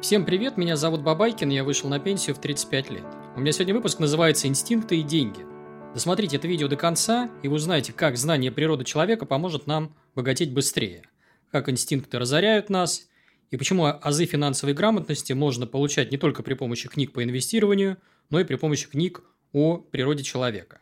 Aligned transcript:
Всем 0.00 0.24
привет, 0.24 0.56
меня 0.56 0.76
зовут 0.76 1.02
Бабайкин, 1.02 1.48
я 1.48 1.64
вышел 1.64 1.88
на 1.88 1.98
пенсию 1.98 2.36
в 2.36 2.40
35 2.40 2.90
лет. 2.90 3.04
У 3.34 3.40
меня 3.40 3.50
сегодня 3.50 3.74
выпуск 3.74 3.98
называется 3.98 4.46
«Инстинкты 4.46 5.00
и 5.00 5.02
деньги». 5.02 5.44
Досмотрите 5.92 6.36
это 6.36 6.46
видео 6.46 6.68
до 6.68 6.76
конца, 6.76 7.28
и 7.42 7.48
вы 7.48 7.56
узнаете, 7.56 7.92
как 7.92 8.16
знание 8.16 8.52
природы 8.52 8.84
человека 8.84 9.26
поможет 9.26 9.66
нам 9.66 9.96
богатеть 10.14 10.52
быстрее, 10.52 11.02
как 11.50 11.68
инстинкты 11.68 12.16
разоряют 12.20 12.70
нас, 12.70 13.08
и 13.50 13.56
почему 13.56 13.86
азы 13.86 14.24
финансовой 14.26 14.72
грамотности 14.72 15.32
можно 15.32 15.66
получать 15.66 16.12
не 16.12 16.16
только 16.16 16.44
при 16.44 16.54
помощи 16.54 16.88
книг 16.88 17.12
по 17.12 17.24
инвестированию, 17.24 17.96
но 18.30 18.38
и 18.38 18.44
при 18.44 18.54
помощи 18.54 18.88
книг 18.88 19.24
о 19.52 19.78
природе 19.78 20.22
человека. 20.22 20.78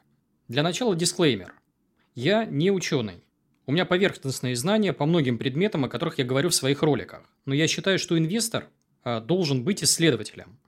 Для 0.46 0.62
начала 0.62 0.94
дисклеймер. 0.94 1.54
Я 2.14 2.44
не 2.44 2.70
ученый. 2.70 3.24
У 3.64 3.72
меня 3.72 3.86
поверхностные 3.86 4.54
знания 4.56 4.92
по 4.92 5.06
многим 5.06 5.38
предметам, 5.38 5.86
о 5.86 5.88
которых 5.88 6.18
я 6.18 6.24
говорю 6.24 6.50
в 6.50 6.54
своих 6.54 6.82
роликах. 6.82 7.22
Но 7.46 7.54
я 7.54 7.66
считаю, 7.66 7.98
что 7.98 8.18
инвестор 8.18 8.68
должен 9.20 9.64
быть 9.64 9.82
исследователем. 9.82 10.58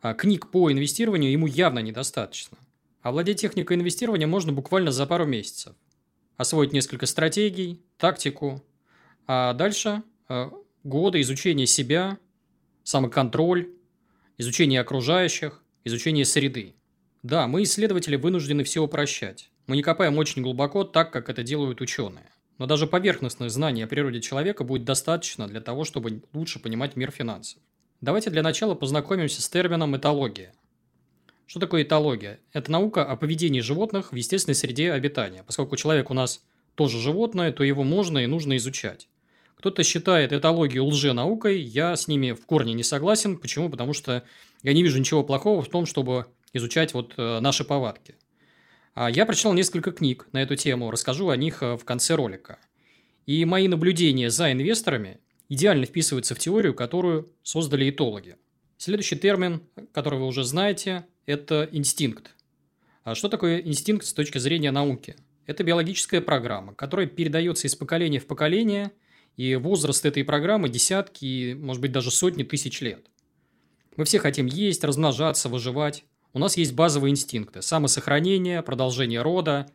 А 0.00 0.14
книг 0.14 0.50
по 0.50 0.70
инвестированию 0.70 1.30
ему 1.30 1.46
явно 1.46 1.78
недостаточно. 1.78 2.58
Овладеть 3.02 3.40
техникой 3.40 3.76
инвестирования 3.76 4.26
можно 4.26 4.52
буквально 4.52 4.90
за 4.90 5.06
пару 5.06 5.24
месяцев. 5.24 5.74
Освоить 6.36 6.72
несколько 6.72 7.06
стратегий, 7.06 7.80
тактику, 7.96 8.62
а 9.26 9.54
дальше 9.54 10.02
а, 10.28 10.52
годы 10.84 11.20
изучения 11.20 11.66
себя, 11.66 12.18
самоконтроль, 12.82 13.70
изучение 14.38 14.80
окружающих, 14.80 15.62
изучение 15.84 16.24
среды. 16.24 16.74
Да, 17.22 17.46
мы, 17.46 17.62
исследователи, 17.62 18.16
вынуждены 18.16 18.64
все 18.64 18.82
упрощать. 18.82 19.50
Мы 19.66 19.76
не 19.76 19.82
копаем 19.82 20.16
очень 20.18 20.42
глубоко, 20.42 20.84
так 20.84 21.12
как 21.12 21.28
это 21.28 21.42
делают 21.42 21.80
ученые. 21.80 22.30
Но 22.58 22.66
даже 22.66 22.86
поверхностных 22.86 23.50
знаний 23.50 23.82
о 23.82 23.86
природе 23.86 24.20
человека 24.20 24.64
будет 24.64 24.84
достаточно 24.84 25.46
для 25.46 25.60
того, 25.60 25.84
чтобы 25.84 26.22
лучше 26.32 26.58
понимать 26.58 26.96
мир 26.96 27.10
финансов. 27.10 27.60
Давайте 28.00 28.30
для 28.30 28.44
начала 28.44 28.76
познакомимся 28.76 29.42
с 29.42 29.48
термином 29.48 29.96
этология. 29.96 30.54
Что 31.46 31.58
такое 31.58 31.82
этология? 31.82 32.38
Это 32.52 32.70
наука 32.70 33.04
о 33.04 33.16
поведении 33.16 33.60
животных 33.60 34.12
в 34.12 34.14
естественной 34.14 34.54
среде 34.54 34.92
обитания. 34.92 35.42
Поскольку 35.42 35.74
человек 35.74 36.08
у 36.08 36.14
нас 36.14 36.44
тоже 36.76 37.00
животное, 37.00 37.50
то 37.50 37.64
его 37.64 37.82
можно 37.82 38.18
и 38.18 38.26
нужно 38.26 38.56
изучать. 38.56 39.08
Кто-то 39.56 39.82
считает 39.82 40.32
этологию 40.32 40.84
лженаукой, 40.84 41.60
я 41.60 41.96
с 41.96 42.06
ними 42.06 42.30
в 42.30 42.46
корне 42.46 42.72
не 42.72 42.84
согласен. 42.84 43.36
Почему? 43.36 43.68
Потому 43.68 43.94
что 43.94 44.22
я 44.62 44.72
не 44.74 44.84
вижу 44.84 45.00
ничего 45.00 45.24
плохого 45.24 45.60
в 45.60 45.68
том, 45.68 45.84
чтобы 45.84 46.26
изучать 46.52 46.94
вот 46.94 47.14
э, 47.16 47.40
наши 47.40 47.64
повадки. 47.64 48.14
А 48.94 49.10
я 49.10 49.26
прочитал 49.26 49.54
несколько 49.54 49.90
книг 49.90 50.28
на 50.30 50.40
эту 50.40 50.54
тему, 50.54 50.92
расскажу 50.92 51.30
о 51.30 51.36
них 51.36 51.64
э, 51.64 51.76
в 51.76 51.84
конце 51.84 52.14
ролика. 52.14 52.60
И 53.26 53.44
мои 53.44 53.66
наблюдения 53.66 54.30
за 54.30 54.52
инвесторами 54.52 55.18
идеально 55.48 55.86
вписывается 55.86 56.34
в 56.34 56.38
теорию, 56.38 56.74
которую 56.74 57.32
создали 57.42 57.90
этологи. 57.90 58.36
Следующий 58.76 59.16
термин, 59.16 59.62
который 59.92 60.18
вы 60.18 60.26
уже 60.26 60.44
знаете, 60.44 61.06
это 61.26 61.68
инстинкт. 61.72 62.34
А 63.04 63.14
что 63.14 63.28
такое 63.28 63.58
инстинкт 63.58 64.06
с 64.06 64.12
точки 64.12 64.38
зрения 64.38 64.70
науки? 64.70 65.16
Это 65.46 65.64
биологическая 65.64 66.20
программа, 66.20 66.74
которая 66.74 67.06
передается 67.06 67.66
из 67.66 67.74
поколения 67.74 68.20
в 68.20 68.26
поколение, 68.26 68.92
и 69.36 69.54
возраст 69.54 70.04
этой 70.04 70.24
программы 70.24 70.68
десятки, 70.68 71.54
может 71.54 71.80
быть, 71.80 71.92
даже 71.92 72.10
сотни 72.10 72.42
тысяч 72.42 72.80
лет. 72.80 73.06
Мы 73.96 74.04
все 74.04 74.18
хотим 74.18 74.46
есть, 74.46 74.84
размножаться, 74.84 75.48
выживать. 75.48 76.04
У 76.32 76.38
нас 76.38 76.56
есть 76.56 76.74
базовые 76.74 77.12
инстинкты– 77.12 77.62
самосохранение, 77.62 78.62
продолжение 78.62 79.22
рода, 79.22 79.70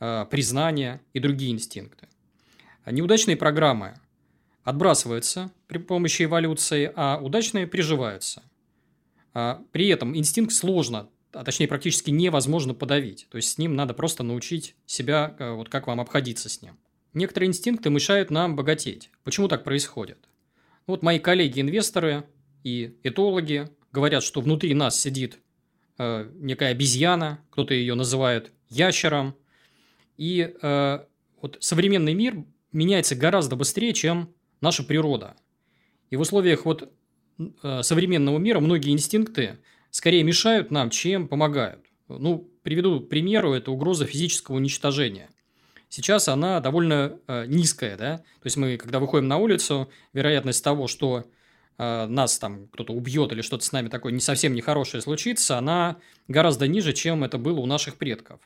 э, 0.00 0.24
признание 0.30 1.00
и 1.12 1.20
другие 1.20 1.50
инстинкты. 1.52 2.08
Неудачные 2.86 3.36
программы 3.36 4.00
отбрасываются 4.68 5.50
при 5.66 5.78
помощи 5.78 6.24
эволюции, 6.24 6.92
а 6.94 7.18
удачные 7.18 7.66
приживаются. 7.66 8.42
А 9.32 9.62
при 9.72 9.88
этом 9.88 10.14
инстинкт 10.14 10.52
сложно, 10.52 11.08
а 11.32 11.42
точнее 11.42 11.68
практически 11.68 12.10
невозможно 12.10 12.74
подавить. 12.74 13.28
То 13.30 13.36
есть 13.36 13.48
с 13.48 13.56
ним 13.56 13.74
надо 13.76 13.94
просто 13.94 14.22
научить 14.24 14.76
себя, 14.84 15.34
э, 15.38 15.52
вот 15.52 15.70
как 15.70 15.86
вам 15.86 16.02
обходиться 16.02 16.50
с 16.50 16.60
ним. 16.60 16.78
Некоторые 17.14 17.48
инстинкты 17.48 17.88
мешают 17.88 18.30
нам 18.30 18.56
богатеть. 18.56 19.10
Почему 19.24 19.48
так 19.48 19.64
происходит? 19.64 20.18
Вот 20.86 21.02
мои 21.02 21.18
коллеги-инвесторы 21.18 22.24
и 22.62 22.94
этологи 23.04 23.70
говорят, 23.90 24.22
что 24.22 24.42
внутри 24.42 24.74
нас 24.74 25.00
сидит 25.00 25.38
э, 25.96 26.30
некая 26.34 26.72
обезьяна, 26.72 27.42
кто-то 27.48 27.72
ее 27.72 27.94
называет 27.94 28.52
ящером. 28.68 29.34
И 30.18 30.54
э, 30.60 30.98
вот 31.40 31.56
современный 31.60 32.12
мир 32.12 32.44
меняется 32.70 33.16
гораздо 33.16 33.56
быстрее, 33.56 33.94
чем 33.94 34.34
наша 34.60 34.82
природа. 34.82 35.36
И 36.10 36.16
в 36.16 36.20
условиях 36.20 36.64
вот 36.64 36.90
э, 37.38 37.82
современного 37.82 38.38
мира 38.38 38.60
многие 38.60 38.92
инстинкты 38.92 39.58
скорее 39.90 40.22
мешают 40.22 40.70
нам, 40.70 40.90
чем 40.90 41.28
помогают. 41.28 41.84
Ну, 42.08 42.50
приведу 42.62 43.00
к 43.00 43.08
примеру, 43.08 43.52
это 43.52 43.70
угроза 43.70 44.06
физического 44.06 44.56
уничтожения. 44.56 45.28
Сейчас 45.90 46.28
она 46.28 46.60
довольно 46.60 47.18
э, 47.26 47.46
низкая, 47.46 47.96
да, 47.96 48.18
то 48.18 48.44
есть 48.44 48.56
мы, 48.56 48.76
когда 48.76 48.98
выходим 48.98 49.28
на 49.28 49.38
улицу, 49.38 49.90
вероятность 50.12 50.62
того, 50.62 50.86
что 50.86 51.24
э, 51.78 52.06
нас 52.06 52.38
там 52.38 52.68
кто-то 52.68 52.92
убьет 52.92 53.32
или 53.32 53.40
что-то 53.40 53.64
с 53.64 53.72
нами 53.72 53.88
такое 53.88 54.12
не 54.12 54.20
совсем 54.20 54.54
нехорошее 54.54 55.00
случится, 55.00 55.56
она 55.56 55.96
гораздо 56.26 56.66
ниже, 56.66 56.92
чем 56.92 57.24
это 57.24 57.38
было 57.38 57.60
у 57.60 57.66
наших 57.66 57.96
предков. 57.96 58.40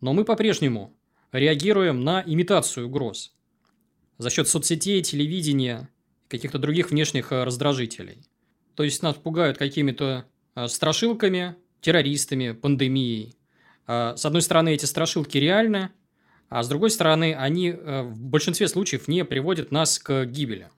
Но 0.00 0.12
мы 0.12 0.24
по-прежнему 0.24 0.92
реагируем 1.30 2.02
на 2.02 2.24
имитацию 2.26 2.88
угроз 2.88 3.34
за 4.20 4.28
счет 4.28 4.48
соцсетей, 4.48 5.00
телевидения, 5.00 5.88
каких-то 6.28 6.58
других 6.58 6.90
внешних 6.90 7.32
э, 7.32 7.42
раздражителей. 7.42 8.18
То 8.74 8.82
есть 8.82 9.02
нас 9.02 9.16
пугают 9.16 9.56
какими-то 9.56 10.26
э, 10.54 10.68
страшилками, 10.68 11.56
террористами, 11.80 12.52
пандемией. 12.52 13.34
А, 13.86 14.14
с 14.16 14.26
одной 14.26 14.42
стороны, 14.42 14.74
эти 14.74 14.84
страшилки 14.84 15.38
реальны, 15.38 15.88
а 16.50 16.62
с 16.62 16.68
другой 16.68 16.90
стороны, 16.90 17.34
они 17.34 17.70
э, 17.70 18.02
в 18.02 18.22
большинстве 18.22 18.68
случаев 18.68 19.08
не 19.08 19.24
приводят 19.24 19.72
нас 19.72 19.98
к 19.98 20.26
гибели. 20.26 20.68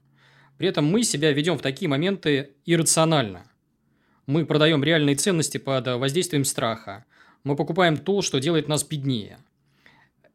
При 0.57 0.69
этом 0.69 0.85
мы 0.85 1.03
себя 1.03 1.33
ведем 1.33 1.59
в 1.59 1.63
такие 1.63 1.89
моменты 1.89 2.51
иррационально. 2.65 3.51
Мы 4.27 4.47
продаем 4.47 4.85
реальные 4.85 5.17
ценности 5.17 5.59
под 5.59 5.89
воздействием 5.89 6.45
страха. 6.45 7.07
Мы 7.43 7.57
покупаем 7.57 7.97
то, 7.97 8.23
что 8.23 8.39
делает 8.39 8.69
нас 8.69 8.85
беднее. 8.85 9.39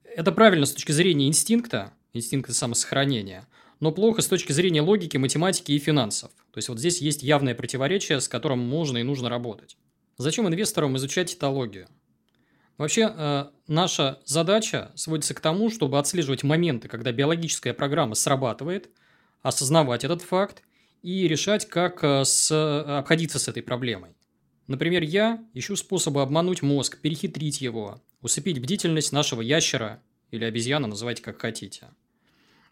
Это 0.03 0.33
правильно 0.33 0.65
с 0.65 0.73
точки 0.73 0.91
зрения 0.91 1.29
инстинкта, 1.29 1.93
инстинкты 2.13 2.53
самосохранения, 2.53 3.47
но 3.79 3.91
плохо 3.91 4.21
с 4.21 4.27
точки 4.27 4.51
зрения 4.51 4.81
логики, 4.81 5.17
математики 5.17 5.71
и 5.71 5.79
финансов. 5.79 6.31
То 6.51 6.57
есть 6.57 6.69
вот 6.69 6.79
здесь 6.79 7.01
есть 7.01 7.23
явное 7.23 7.55
противоречие, 7.55 8.19
с 8.19 8.27
которым 8.27 8.59
можно 8.59 8.97
и 8.97 9.03
нужно 9.03 9.29
работать. 9.29 9.77
Зачем 10.17 10.47
инвесторам 10.47 10.97
изучать 10.97 11.33
этологию? 11.33 11.87
Вообще, 12.77 13.11
э, 13.15 13.45
наша 13.67 14.19
задача 14.25 14.91
сводится 14.95 15.33
к 15.33 15.39
тому, 15.39 15.69
чтобы 15.69 15.97
отслеживать 15.99 16.43
моменты, 16.43 16.87
когда 16.87 17.11
биологическая 17.11 17.73
программа 17.73 18.15
срабатывает, 18.15 18.89
осознавать 19.41 20.03
этот 20.03 20.21
факт 20.21 20.63
и 21.01 21.27
решать, 21.27 21.67
как 21.67 22.03
э, 22.03 22.23
с, 22.23 22.51
обходиться 22.99 23.39
с 23.39 23.47
этой 23.47 23.63
проблемой. 23.63 24.11
Например, 24.67 25.01
я 25.01 25.43
ищу 25.53 25.75
способы 25.75 26.21
обмануть 26.21 26.61
мозг, 26.61 26.99
перехитрить 26.99 27.61
его, 27.61 28.01
усыпить 28.21 28.61
бдительность 28.61 29.11
нашего 29.11 29.41
ящера 29.41 30.03
или 30.31 30.43
обезьяна, 30.45 30.87
называйте 30.87 31.23
как 31.23 31.41
хотите. 31.41 31.87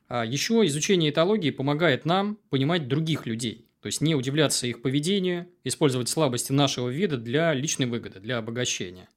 А 0.07 0.25
еще 0.25 0.65
изучение 0.65 1.09
этологии 1.09 1.49
помогает 1.49 2.05
нам 2.05 2.37
понимать 2.49 2.87
других 2.87 3.25
людей, 3.25 3.67
то 3.81 3.87
есть 3.87 4.01
не 4.01 4.15
удивляться 4.15 4.67
их 4.67 4.81
поведению, 4.81 5.47
использовать 5.63 6.09
слабости 6.09 6.51
нашего 6.51 6.89
вида 6.89 7.17
для 7.17 7.53
личной 7.53 7.87
выгоды, 7.87 8.19
для 8.19 8.37
обогащения. 8.37 9.09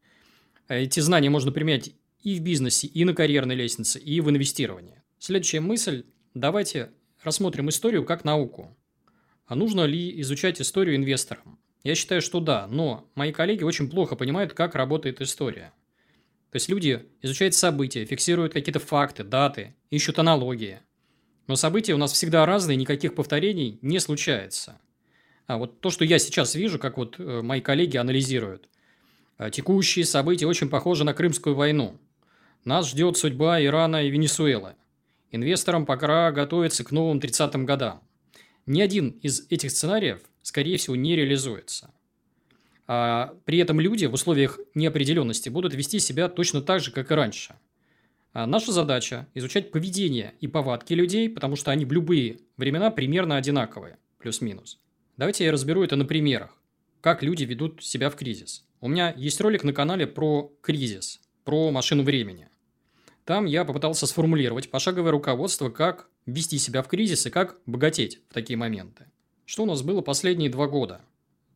А 0.67 0.75
эти 0.75 1.01
знания 1.01 1.31
можно 1.31 1.53
применять 1.53 1.93
и 2.23 2.35
в 2.35 2.43
бизнесе, 2.43 2.87
и 2.87 3.05
на 3.05 3.15
карьерной 3.15 3.55
лестнице, 3.55 3.99
и 3.99 4.21
в 4.21 4.29
инвестировании. 4.31 5.03
Следующая 5.19 5.61
мысль. 5.61 6.05
Давайте 6.35 6.91
рассмотрим 7.23 7.69
историю 7.69 8.05
как 8.05 8.25
науку. 8.25 8.77
А 9.47 9.55
нужно 9.55 9.85
ли 9.85 10.21
изучать 10.21 10.61
историю 10.61 10.97
инвесторам? 10.97 11.59
Я 11.85 11.95
считаю, 11.95 12.21
что 12.21 12.41
да, 12.41 12.67
но 12.67 13.11
мои 13.15 13.33
коллеги 13.33 13.63
очень 13.63 13.89
плохо 13.89 14.17
понимают, 14.17 14.53
как 14.53 14.75
работает 14.75 15.21
история. 15.21 15.73
То 16.51 16.57
есть 16.57 16.69
люди 16.69 17.07
изучают 17.21 17.55
события, 17.55 18.05
фиксируют 18.05 18.53
какие-то 18.53 18.81
факты, 18.81 19.23
даты, 19.23 19.75
ищут 19.91 20.19
аналогии. 20.19 20.81
Но 21.47 21.57
события 21.57 21.95
у 21.95 21.99
нас 21.99 22.13
всегда 22.13 22.47
разные, 22.47 22.77
никаких 22.77 23.15
повторений 23.15 23.79
не 23.83 24.01
случается. 24.01 24.81
А 25.47 25.59
вот 25.59 25.81
то, 25.81 25.91
что 25.91 26.05
я 26.05 26.19
сейчас 26.19 26.55
вижу, 26.55 26.79
как 26.79 26.97
вот 26.97 27.17
э, 27.19 27.43
мои 27.43 27.61
коллеги 27.61 27.97
анализируют, 27.97 28.69
э, 29.39 29.51
текущие 29.51 30.05
события 30.05 30.47
очень 30.47 30.69
похожи 30.69 31.05
на 31.05 31.15
Крымскую 31.15 31.55
войну. 31.55 31.99
Нас 32.65 32.89
ждет 32.89 33.17
судьба 33.17 33.63
Ирана 33.63 34.05
и 34.05 34.11
Венесуэлы. 34.11 34.75
Инвесторам 35.31 35.87
пока 35.87 36.31
готовиться 36.33 36.85
к 36.85 36.91
новым 36.91 37.19
30-м 37.19 37.67
годам. 37.67 38.03
Ни 38.67 38.81
один 38.83 39.11
из 39.23 39.47
этих 39.51 39.71
сценариев, 39.71 40.21
скорее 40.43 40.77
всего, 40.77 40.97
не 40.97 41.17
реализуется. 41.17 41.93
А 42.91 43.35
при 43.45 43.59
этом 43.59 43.81
люди 43.81 44.07
в 44.07 44.15
условиях 44.15 44.59
неопределенности 44.75 45.51
будут 45.51 45.75
вести 45.75 45.99
себя 45.99 46.29
точно 46.29 46.63
так 46.63 46.81
же, 46.81 46.91
как 46.91 47.11
и 47.11 47.15
раньше. 47.15 47.55
А 48.33 48.47
наша 48.47 48.73
задача– 48.73 49.29
изучать 49.35 49.71
поведение 49.71 50.35
и 50.41 50.49
повадки 50.49 50.95
людей, 50.95 51.29
потому 51.29 51.55
что 51.55 51.71
они 51.71 51.85
в 51.85 51.93
любые 51.93 52.39
времена 52.57 52.91
примерно 52.91 53.37
одинаковые, 53.37 53.99
плюс-минус. 54.19 54.81
Давайте 55.19 55.45
я 55.45 55.53
разберу 55.53 55.83
это 55.83 55.97
на 55.97 56.07
примерах. 56.07 56.57
Как 57.03 57.23
люди 57.23 57.45
ведут 57.45 57.85
себя 57.85 58.09
в 58.09 58.17
кризис. 58.17 58.65
У 58.81 58.89
меня 58.89 59.13
есть 59.17 59.41
ролик 59.41 59.65
на 59.65 59.75
канале 59.75 60.07
про 60.07 60.51
кризис, 60.63 61.21
про 61.45 61.71
машину 61.71 62.05
времени. 62.05 62.49
Там 63.25 63.45
я 63.45 63.67
попытался 63.67 64.07
сформулировать 64.07 64.71
пошаговое 64.71 65.11
руководство, 65.11 65.69
как 65.69 66.09
вести 66.25 66.57
себя 66.57 66.83
в 66.83 66.89
кризис 66.89 67.27
и 67.27 67.31
как 67.31 67.59
богатеть 67.67 68.21
в 68.31 68.33
такие 68.33 68.57
моменты. 68.57 69.07
Что 69.45 69.65
у 69.65 69.67
нас 69.67 69.83
было 69.83 70.01
последние 70.01 70.49
два 70.49 70.67
года? 70.67 71.03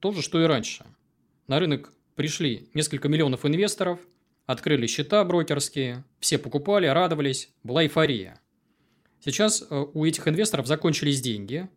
То 0.01 0.13
же, 0.13 0.21
что 0.21 0.43
и 0.43 0.45
раньше. 0.45 0.85
На 1.47 1.59
рынок 1.59 1.93
пришли 2.15 2.69
несколько 2.75 3.09
миллионов 3.09 3.45
инвесторов, 3.45 3.99
открыли 4.47 4.87
счета 4.87 5.25
брокерские, 5.25 6.05
все 6.21 6.39
покупали, 6.39 6.87
радовались, 6.87 7.51
была 7.63 7.85
эйфория. 7.85 8.41
Сейчас 9.25 9.63
э, 9.63 9.87
у 9.95 10.05
этих 10.05 10.27
инвесторов 10.27 10.67
закончились 10.67 11.21
деньги. 11.21 11.69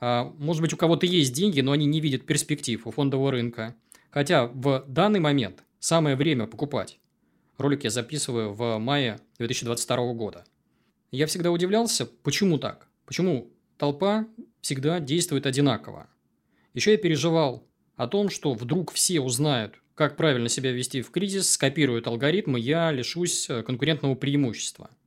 А, 0.00 0.32
может 0.38 0.62
быть, 0.62 0.72
у 0.72 0.76
кого-то 0.76 1.06
есть 1.06 1.32
деньги, 1.32 1.60
но 1.60 1.72
они 1.72 1.86
не 1.86 2.00
видят 2.00 2.26
перспектив 2.26 2.86
у 2.86 2.90
фондового 2.90 3.30
рынка. 3.30 3.74
Хотя 4.10 4.46
в 4.46 4.84
данный 4.86 5.20
момент 5.20 5.64
самое 5.78 6.16
время 6.16 6.46
покупать. 6.46 6.98
Ролик 7.56 7.84
я 7.84 7.90
записываю 7.90 8.52
в 8.52 8.78
мае 8.78 9.20
2022 9.38 10.12
года. 10.14 10.44
Я 11.10 11.26
всегда 11.26 11.50
удивлялся, 11.50 12.06
почему 12.06 12.58
так? 12.58 12.88
Почему 13.06 13.52
толпа 13.78 14.26
всегда 14.60 15.00
действует 15.00 15.46
одинаково? 15.46 16.08
Еще 16.74 16.92
я 16.92 16.98
переживал 16.98 17.66
о 17.96 18.06
том, 18.06 18.28
что 18.28 18.54
вдруг 18.54 18.92
все 18.92 19.20
узнают, 19.20 19.74
как 19.94 20.16
правильно 20.16 20.48
себя 20.48 20.72
вести 20.72 21.02
в 21.02 21.10
кризис, 21.10 21.50
скопируют 21.50 22.06
алгоритмы, 22.06 22.58
я 22.60 22.90
лишусь 22.90 23.48
э, 23.48 23.62
конкурентного 23.62 24.14
преимущества– 24.14 24.90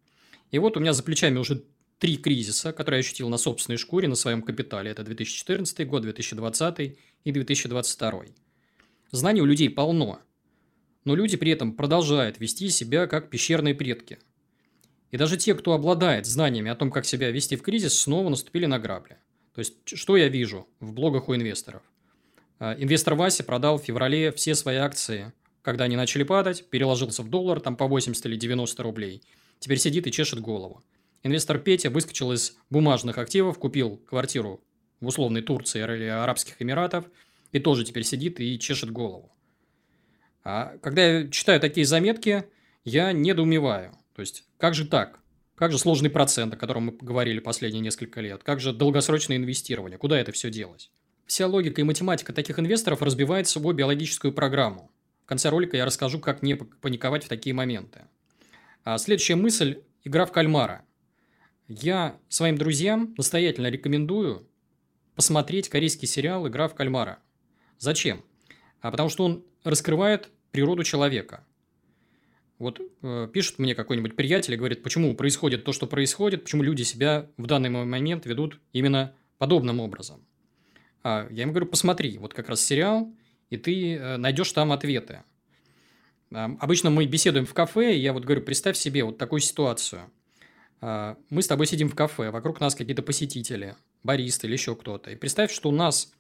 и 0.52 0.60
вот 0.60 0.78
у 0.78 0.80
меня 0.80 0.94
за 0.94 1.04
плечами 1.04 1.38
уже 1.38 1.64
три 2.00 2.18
кризиса, 2.18 2.72
которые 2.72 3.00
я 3.00 3.02
ощутил 3.02 3.30
на 3.30 3.38
собственной 3.38 3.78
шкуре, 3.78 4.08
на 4.08 4.16
своем 4.16 4.42
капитале. 4.42 4.92
Это 4.92 5.04
2014 5.04 5.88
год, 5.88 6.04
2020 6.04 6.98
и 7.24 7.32
2022. 7.32 8.26
Знаний 9.12 9.42
у 9.42 9.46
людей 9.46 9.70
полно, 9.70 10.20
но 11.04 11.16
люди 11.16 11.38
при 11.38 11.52
этом 11.52 11.74
продолжают 11.74 12.40
вести 12.40 12.70
себя 12.70 13.08
как 13.08 13.30
пещерные 13.30 13.76
предки. 13.76 14.20
И 15.12 15.18
даже 15.18 15.38
те, 15.38 15.56
кто 15.56 15.74
обладает 15.74 16.26
знаниями 16.26 16.70
о 16.70 16.76
том, 16.76 16.92
как 16.92 17.06
себя 17.06 17.32
вести 17.32 17.56
в 17.56 17.62
кризис, 17.62 17.98
снова 17.98 18.30
наступили 18.30 18.66
на 18.66 18.78
грабли. 18.80 19.18
То 19.54 19.60
есть, 19.60 19.74
что 19.86 20.18
я 20.18 20.28
вижу 20.28 20.68
в 20.80 20.94
блогах 20.94 21.30
у 21.30 21.36
инвесторов? 21.36 21.82
А, 22.60 22.76
инвестор 22.78 23.16
Вася 23.16 23.44
продал 23.44 23.78
в 23.80 23.84
феврале 23.84 24.32
все 24.32 24.56
свои 24.56 24.78
акции, 24.78 25.34
когда 25.62 25.86
они 25.86 25.96
начали 25.96 26.24
падать, 26.24 26.70
переложился 26.70 27.24
в 27.24 27.30
доллар, 27.30 27.60
там 27.60 27.76
по 27.76 27.88
80 27.88 28.26
или 28.26 28.36
90 28.36 28.84
рублей– 28.84 29.24
Теперь 29.60 29.80
сидит 29.80 30.08
и 30.08 30.12
чешет 30.12 30.40
голову. 30.40 30.84
Инвестор 31.24 31.60
Петя 31.60 31.90
выскочил 31.90 32.32
из 32.32 32.56
бумажных 32.70 33.18
активов, 33.18 33.58
купил 33.58 33.98
квартиру 33.98 34.64
в 35.00 35.08
условной 35.08 35.42
Турции 35.42 35.82
или 35.82 36.06
Арабских 36.06 36.62
Эмиратов 36.62 37.06
и 37.52 37.60
тоже 37.60 37.84
теперь 37.84 38.04
сидит 38.04 38.40
и 38.40 38.60
чешет 38.60 38.92
голову. 38.92 39.32
А 40.44 40.78
когда 40.82 41.06
я 41.06 41.28
читаю 41.30 41.60
такие 41.60 41.86
заметки, 41.86 42.46
я 42.86 43.12
недоумеваю. 43.12 43.98
То 44.16 44.22
есть, 44.22 44.46
как 44.58 44.74
же 44.74 44.88
так? 44.88 45.20
Как 45.56 45.72
же 45.72 45.80
сложный 45.80 46.10
процент, 46.10 46.54
о 46.54 46.58
котором 46.58 46.86
мы 46.86 46.92
говорили 46.92 47.40
последние 47.40 47.82
несколько 47.82 48.22
лет? 48.22 48.44
Как 48.44 48.60
же 48.60 48.74
долгосрочное 48.74 49.38
инвестирование? 49.38 49.98
Куда 49.98 50.20
это 50.20 50.32
все 50.32 50.52
делось? 50.52 50.92
Вся 51.28 51.46
логика 51.46 51.82
и 51.82 51.84
математика 51.84 52.32
таких 52.32 52.58
инвесторов 52.58 53.02
разбивает 53.02 53.50
собой 53.50 53.74
биологическую 53.74 54.32
программу. 54.32 54.90
В 55.26 55.28
конце 55.28 55.50
ролика 55.50 55.76
я 55.76 55.86
расскажу, 55.86 56.20
как 56.20 56.42
не 56.42 56.56
паниковать 56.56 57.26
в 57.26 57.28
такие 57.28 57.54
моменты. 57.54 58.06
А 58.86 58.98
следующая 58.98 59.36
мысль– 59.36 59.82
игра 60.06 60.26
в 60.26 60.32
кальмара. 60.32 60.86
Я 61.68 62.18
своим 62.30 62.58
друзьям 62.58 63.14
настоятельно 63.18 63.68
рекомендую 63.68 64.48
посмотреть 65.16 65.68
корейский 65.68 66.08
сериал 66.08 66.48
«Игра 66.48 66.70
в 66.70 66.76
кальмара». 66.76 67.20
Зачем? 67.78 68.24
А 68.80 68.90
потому 68.90 69.10
что 69.10 69.26
он 69.26 69.44
раскрывает 69.66 70.30
природу 70.52 70.86
человека. 70.86 71.46
Вот 72.58 72.80
э, 73.02 73.28
пишет 73.34 73.60
мне 73.60 73.76
какой-нибудь 73.76 74.16
приятель 74.16 74.54
и 74.54 74.58
говорит, 74.58 74.82
почему 74.82 75.14
происходит 75.14 75.66
то, 75.66 75.74
что 75.74 75.88
происходит, 75.88 76.44
почему 76.44 76.64
люди 76.64 76.84
себя 76.84 77.30
в 77.36 77.48
данный 77.48 77.70
момент 77.70 78.26
ведут 78.26 78.62
именно 78.72 79.14
подобным 79.38 79.82
образом. 79.82 80.26
А 81.08 81.26
я 81.32 81.44
ему 81.44 81.54
говорю, 81.54 81.68
посмотри, 81.68 82.18
вот 82.18 82.34
как 82.34 82.50
раз 82.50 82.60
сериал, 82.60 83.10
и 83.50 83.56
ты 83.56 83.96
э, 83.96 84.18
найдешь 84.18 84.52
там 84.52 84.74
ответы. 84.74 85.24
Обычно 86.32 86.90
мы 86.90 87.06
беседуем 87.06 87.46
в 87.46 87.54
кафе, 87.54 87.96
и 87.96 88.00
я 88.00 88.12
вот 88.12 88.26
говорю, 88.26 88.42
представь 88.42 88.76
себе 88.76 89.06
вот 89.06 89.18
такую 89.18 89.40
ситуацию. 89.40 90.12
А, 90.82 91.18
мы 91.30 91.42
с 91.42 91.48
тобой 91.48 91.66
сидим 91.66 91.88
в 91.88 91.96
кафе, 91.96 92.30
вокруг 92.30 92.60
нас 92.60 92.76
какие-то 92.76 93.04
посетители, 93.04 93.78
баристы 94.04 94.48
или 94.48 94.54
еще 94.56 94.76
кто-то. 94.76 95.10
И 95.12 95.16
представь, 95.16 95.50
что 95.50 95.72
нас 95.72 96.12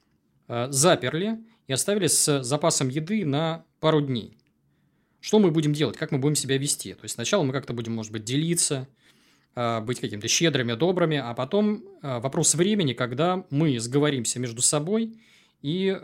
а, 0.47 0.71
заперли 0.71 1.37
и 1.67 1.73
оставили 1.73 2.07
с 2.07 2.41
запасом 2.43 2.87
еды 2.87 3.25
на 3.25 3.65
пару 3.81 3.99
дней. 3.99 4.37
Что 5.19 5.39
мы 5.39 5.51
будем 5.51 5.73
делать? 5.73 5.97
Как 5.97 6.11
мы 6.11 6.17
будем 6.17 6.35
себя 6.35 6.57
вести? 6.57 6.93
То 6.93 7.03
есть, 7.03 7.15
сначала 7.15 7.43
мы 7.43 7.51
как-то 7.51 7.73
будем, 7.73 7.93
может 7.93 8.13
быть, 8.13 8.23
делиться, 8.23 8.87
а, 8.87 9.06
быть 9.81 9.99
какими-то 9.99 10.27
щедрыми, 10.27 10.73
добрыми, 10.73 11.17
а 11.17 11.33
потом 11.33 11.83
вопрос 12.01 12.53
времени, 12.55 12.93
когда 12.93 13.43
мы 13.49 13.79
сговоримся 13.79 14.39
между 14.39 14.61
собой 14.61 15.17
и 15.63 15.97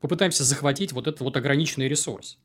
попытаемся 0.00 0.42
захватить 0.44 0.92
вот 0.92 1.06
этот 1.06 1.20
вот 1.20 1.36
ограниченный 1.36 1.88
ресурс. 1.88 2.38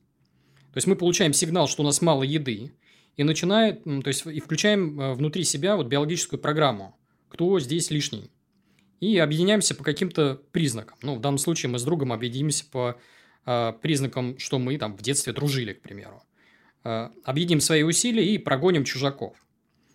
То 0.74 0.78
есть 0.78 0.88
мы 0.88 0.96
получаем 0.96 1.34
сигнал, 1.34 1.68
что 1.68 1.82
у 1.82 1.86
нас 1.86 2.02
мало 2.02 2.24
еды, 2.24 2.72
и 3.16 3.24
начинает, 3.24 3.84
то 3.84 4.08
есть 4.08 4.26
и 4.26 4.40
включаем 4.40 5.14
внутри 5.14 5.44
себя 5.44 5.76
вот 5.76 5.88
биологическую 5.88 6.40
программу, 6.40 6.98
кто 7.30 7.60
здесь 7.60 7.92
лишний. 7.92 8.32
И 9.00 9.18
объединяемся 9.18 9.76
по 9.76 9.84
каким-то 9.84 10.42
признакам. 10.52 10.98
Ну, 11.02 11.16
в 11.16 11.20
данном 11.20 11.38
случае 11.38 11.70
мы 11.70 11.78
с 11.78 11.84
другом 11.84 12.14
объединимся 12.14 12.66
по 12.72 12.96
э, 13.46 13.74
признакам, 13.82 14.40
что 14.40 14.60
мы 14.60 14.78
там 14.78 14.96
в 14.96 15.02
детстве 15.02 15.34
дружили, 15.34 15.74
к 15.74 15.82
примеру. 15.82 16.24
Э, 16.84 17.10
объединим 17.26 17.60
свои 17.60 17.84
усилия 17.84 18.26
и 18.34 18.38
прогоним 18.38 18.86
чужаков. 18.86 19.36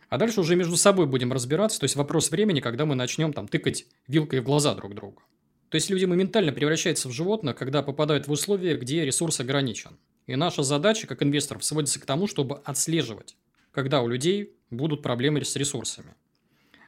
А 0.09 0.17
дальше 0.17 0.41
уже 0.41 0.57
между 0.57 0.77
собой 0.77 1.07
будем 1.07 1.33
разбираться. 1.33 1.81
То 1.81 1.85
есть 1.85 1.97
вопрос 1.97 2.31
времени, 2.31 2.61
когда 2.61 2.87
мы 2.87 2.95
начнем 2.95 3.33
там 3.33 3.47
тыкать 3.47 3.87
вилкой 4.07 4.41
в 4.41 4.45
глаза 4.45 4.75
друг 4.75 4.95
другу. 4.95 5.23
То 5.69 5.75
есть 5.75 5.91
люди 5.91 6.07
моментально 6.07 6.53
превращаются 6.53 7.09
в 7.09 7.13
животных, 7.13 7.57
когда 7.57 7.83
попадают 7.83 8.27
в 8.27 8.33
условия, 8.33 8.77
где 8.77 9.05
ресурс 9.05 9.41
ограничен. 9.41 9.99
И 10.27 10.35
наша 10.35 10.63
задача, 10.63 11.07
как 11.07 11.23
инвесторов, 11.23 11.65
сводится 11.65 12.01
к 12.01 12.07
тому, 12.07 12.27
чтобы 12.27 12.61
отслеживать, 12.65 13.37
когда 13.71 14.01
у 14.03 14.09
людей 14.09 14.55
будут 14.71 15.03
проблемы 15.03 15.45
с 15.45 15.57
ресурсами. 15.57 16.15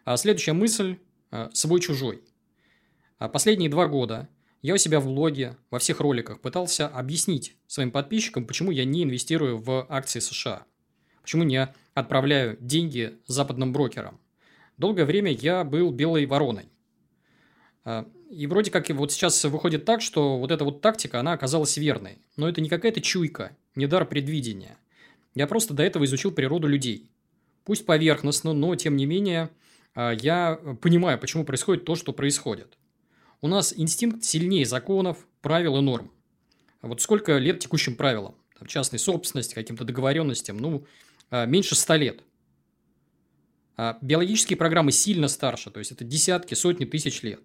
А 0.04 0.16
следующая 0.16 0.54
мысль 0.54 0.96
э,– 1.30 1.50
свой-чужой. 1.52 2.22
А 3.18 3.28
последние 3.28 3.68
два 3.68 3.86
года 3.86 4.28
я 4.62 4.74
у 4.74 4.76
себя 4.78 5.00
в 5.00 5.06
блоге, 5.06 5.56
во 5.70 5.78
всех 5.78 6.00
роликах 6.00 6.40
пытался 6.40 6.88
объяснить 6.88 7.56
своим 7.66 7.90
подписчикам, 7.90 8.46
почему 8.46 8.70
я 8.70 8.84
не 8.84 9.04
инвестирую 9.04 9.58
в 9.58 9.86
акции 9.88 10.20
США. 10.20 10.64
Почему 11.22 11.42
не 11.44 11.72
отправляю 11.94 12.56
деньги 12.60 13.18
западным 13.26 13.72
брокерам. 13.72 14.18
Долгое 14.76 15.04
время 15.04 15.32
я 15.32 15.64
был 15.64 15.90
белой 15.90 16.26
вороной. 16.26 16.68
А, 17.84 18.08
и 18.30 18.46
вроде 18.46 18.70
как 18.70 18.88
вот 18.90 19.12
сейчас 19.12 19.44
выходит 19.44 19.84
так, 19.84 20.00
что 20.00 20.38
вот 20.38 20.50
эта 20.50 20.64
вот 20.64 20.80
тактика, 20.80 21.20
она 21.20 21.32
оказалась 21.32 21.76
верной. 21.76 22.18
Но 22.36 22.48
это 22.48 22.60
не 22.60 22.68
какая-то 22.68 23.00
чуйка, 23.00 23.56
не 23.74 23.86
дар 23.86 24.06
предвидения. 24.06 24.76
Я 25.34 25.46
просто 25.46 25.74
до 25.74 25.82
этого 25.82 26.04
изучил 26.04 26.32
природу 26.32 26.66
людей. 26.66 27.10
Пусть 27.64 27.86
поверхностно, 27.86 28.52
но 28.52 28.74
тем 28.74 28.96
не 28.96 29.06
менее 29.06 29.50
а, 29.94 30.12
я 30.12 30.58
понимаю, 30.80 31.18
почему 31.18 31.44
происходит 31.44 31.84
то, 31.84 31.94
что 31.94 32.12
происходит. 32.12 32.78
У 33.42 33.48
нас 33.48 33.72
инстинкт 33.76 34.24
сильнее 34.24 34.66
законов, 34.66 35.26
правил 35.40 35.78
и 35.78 35.80
норм. 35.80 36.10
Вот 36.82 37.00
сколько 37.00 37.38
лет 37.38 37.58
текущим 37.58 37.94
правилам? 37.94 38.34
Там, 38.58 38.66
частной 38.66 38.98
собственности, 38.98 39.54
каким-то 39.54 39.84
договоренностям, 39.84 40.58
ну, 40.58 40.84
меньше 41.30 41.74
ста 41.74 41.96
лет. 41.96 42.22
А 43.76 43.96
биологические 44.02 44.56
программы 44.56 44.92
сильно 44.92 45.28
старше, 45.28 45.70
то 45.70 45.78
есть 45.78 45.92
это 45.92 46.04
десятки, 46.04 46.54
сотни 46.54 46.84
тысяч 46.84 47.22
лет. 47.22 47.40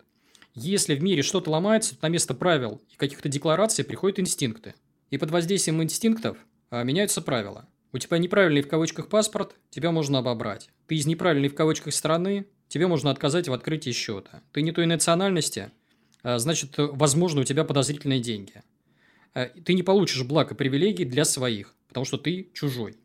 Если 0.53 0.95
в 0.95 1.03
мире 1.03 1.21
что-то 1.21 1.49
ломается, 1.51 1.95
то 1.95 2.03
на 2.03 2.09
место 2.09 2.33
правил 2.33 2.81
и 2.91 2.95
каких-то 2.95 3.29
деклараций 3.29 3.83
приходят 3.83 4.19
инстинкты. 4.19 4.73
И 5.09 5.17
под 5.17 5.31
воздействием 5.31 5.83
инстинктов 5.83 6.37
а, 6.69 6.83
меняются 6.83 7.21
правила. 7.21 7.67
У 7.91 7.97
тебя 7.97 8.17
неправильный 8.17 8.61
в 8.61 8.67
кавычках 8.67 9.07
паспорт, 9.07 9.55
тебя 9.69 9.91
можно 9.91 10.19
обобрать. 10.19 10.69
Ты 10.87 10.95
из 10.95 11.05
неправильной 11.05 11.49
в 11.49 11.55
кавычках 11.55 11.93
страны, 11.93 12.47
тебе 12.67 12.87
можно 12.87 13.11
отказать 13.11 13.47
в 13.47 13.53
открытии 13.53 13.91
счета. 13.91 14.41
Ты 14.51 14.61
не 14.61 14.71
той 14.71 14.85
национальности, 14.85 15.71
а, 16.23 16.39
значит, 16.39 16.73
возможно, 16.77 17.41
у 17.41 17.43
тебя 17.45 17.63
подозрительные 17.63 18.19
деньги. 18.19 18.63
Ты 19.33 19.73
не 19.73 19.83
получишь 19.83 20.23
благ 20.23 20.51
и 20.51 20.55
привилегий 20.55 21.03
для 21.03 21.25
своих, 21.25 21.75
потому 21.87 22.05
что 22.05 22.17
ты 22.17 22.49
чужой. 22.53 22.95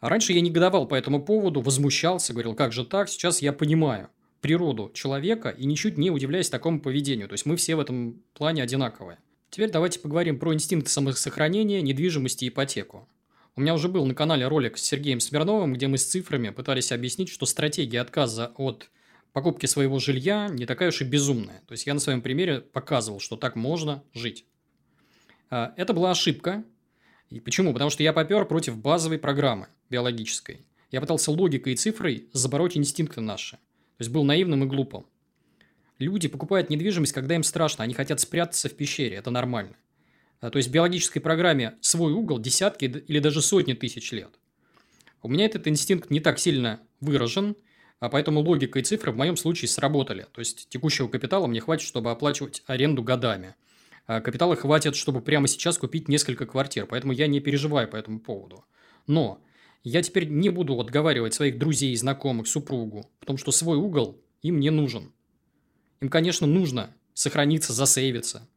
А 0.00 0.08
раньше 0.08 0.32
я 0.32 0.40
негодовал 0.40 0.86
по 0.86 0.94
этому 0.94 1.22
поводу, 1.24 1.60
возмущался, 1.60 2.32
говорил, 2.32 2.54
как 2.54 2.72
же 2.72 2.84
так, 2.84 3.08
сейчас 3.08 3.42
я 3.42 3.52
понимаю– 3.52 4.08
природу 4.44 4.90
человека 4.92 5.48
и 5.48 5.64
ничуть 5.64 5.96
не 5.96 6.10
удивляясь 6.10 6.50
такому 6.50 6.78
поведению. 6.78 7.28
То 7.28 7.32
есть 7.32 7.46
мы 7.46 7.56
все 7.56 7.76
в 7.76 7.80
этом 7.80 8.22
плане 8.34 8.62
одинаковые. 8.62 9.16
Теперь 9.48 9.70
давайте 9.70 10.00
поговорим 10.00 10.38
про 10.38 10.52
инстинкт 10.52 10.86
самосохранения, 10.88 11.80
недвижимость 11.80 12.42
и 12.42 12.48
ипотеку. 12.48 13.08
У 13.56 13.62
меня 13.62 13.72
уже 13.72 13.88
был 13.88 14.04
на 14.04 14.14
канале 14.14 14.46
ролик 14.46 14.76
с 14.76 14.82
Сергеем 14.82 15.20
Смирновым, 15.20 15.72
где 15.72 15.86
мы 15.86 15.96
с 15.96 16.04
цифрами 16.04 16.50
пытались 16.50 16.92
объяснить, 16.92 17.30
что 17.30 17.46
стратегия 17.46 18.02
отказа 18.02 18.52
от 18.58 18.90
покупки 19.32 19.64
своего 19.64 19.98
жилья 19.98 20.48
не 20.50 20.66
такая 20.66 20.90
уж 20.90 21.00
и 21.00 21.04
безумная. 21.04 21.62
То 21.66 21.72
есть 21.72 21.86
я 21.86 21.94
на 21.94 22.00
своем 22.00 22.20
примере 22.20 22.60
показывал, 22.60 23.20
что 23.20 23.36
так 23.36 23.56
можно 23.56 24.04
жить. 24.12 24.44
А, 25.48 25.72
это 25.78 25.94
была 25.94 26.10
ошибка. 26.10 26.64
И 27.34 27.40
почему? 27.40 27.72
Потому 27.72 27.90
что 27.90 28.04
я 28.04 28.12
попер 28.12 28.44
против 28.44 28.78
базовой 28.78 29.18
программы 29.18 29.66
биологической. 29.90 30.64
Я 30.92 31.00
пытался 31.00 31.32
логикой 31.32 31.72
и 31.72 31.76
цифрой 31.76 32.28
забороть 32.32 32.76
инстинкты 32.76 33.20
наши. 33.20 33.56
То 33.56 34.02
есть 34.02 34.12
был 34.12 34.22
наивным 34.22 34.62
и 34.62 34.66
глупым. 34.68 35.04
Люди 35.98 36.28
покупают 36.28 36.70
недвижимость, 36.70 37.12
когда 37.12 37.34
им 37.34 37.42
страшно, 37.42 37.82
они 37.82 37.92
хотят 37.92 38.20
спрятаться 38.20 38.68
в 38.68 38.76
пещере, 38.76 39.16
это 39.16 39.32
нормально. 39.32 39.74
А, 40.40 40.50
то 40.50 40.58
есть 40.58 40.68
в 40.68 40.72
биологической 40.72 41.18
программе 41.18 41.74
свой 41.80 42.12
угол 42.12 42.38
десятки 42.38 42.84
или 42.84 43.18
даже 43.18 43.42
сотни 43.42 43.72
тысяч 43.72 44.12
лет. 44.12 44.30
У 45.20 45.28
меня 45.28 45.46
этот 45.46 45.66
инстинкт 45.66 46.10
не 46.10 46.20
так 46.20 46.38
сильно 46.38 46.80
выражен, 47.00 47.56
а 47.98 48.10
поэтому 48.10 48.38
логика 48.42 48.78
и 48.78 48.82
цифры 48.82 49.10
в 49.10 49.16
моем 49.16 49.36
случае 49.36 49.68
сработали. 49.68 50.28
То 50.30 50.38
есть 50.38 50.68
текущего 50.68 51.08
капитала 51.08 51.48
мне 51.48 51.58
хватит, 51.58 51.88
чтобы 51.88 52.12
оплачивать 52.12 52.62
аренду 52.66 53.02
годами. 53.02 53.56
А 54.06 54.20
капитала 54.20 54.54
хватит, 54.54 54.96
чтобы 54.96 55.20
прямо 55.22 55.48
сейчас 55.48 55.78
купить 55.78 56.08
несколько 56.08 56.46
квартир, 56.46 56.86
поэтому 56.86 57.12
я 57.12 57.26
не 57.26 57.40
переживаю 57.40 57.88
по 57.88 57.96
этому 57.96 58.20
поводу. 58.20 58.64
Но 59.06 59.42
я 59.82 60.02
теперь 60.02 60.28
не 60.28 60.50
буду 60.50 60.78
отговаривать 60.78 61.34
своих 61.34 61.58
друзей, 61.58 61.94
знакомых, 61.96 62.46
супругу 62.46 63.10
в 63.20 63.26
том, 63.26 63.36
что 63.38 63.50
свой 63.50 63.78
угол 63.78 64.20
им 64.42 64.60
не 64.60 64.70
нужен. 64.70 65.12
Им, 66.00 66.08
конечно, 66.10 66.46
нужно 66.46 66.94
сохраниться, 67.14 67.72
засейвиться. 67.72 68.48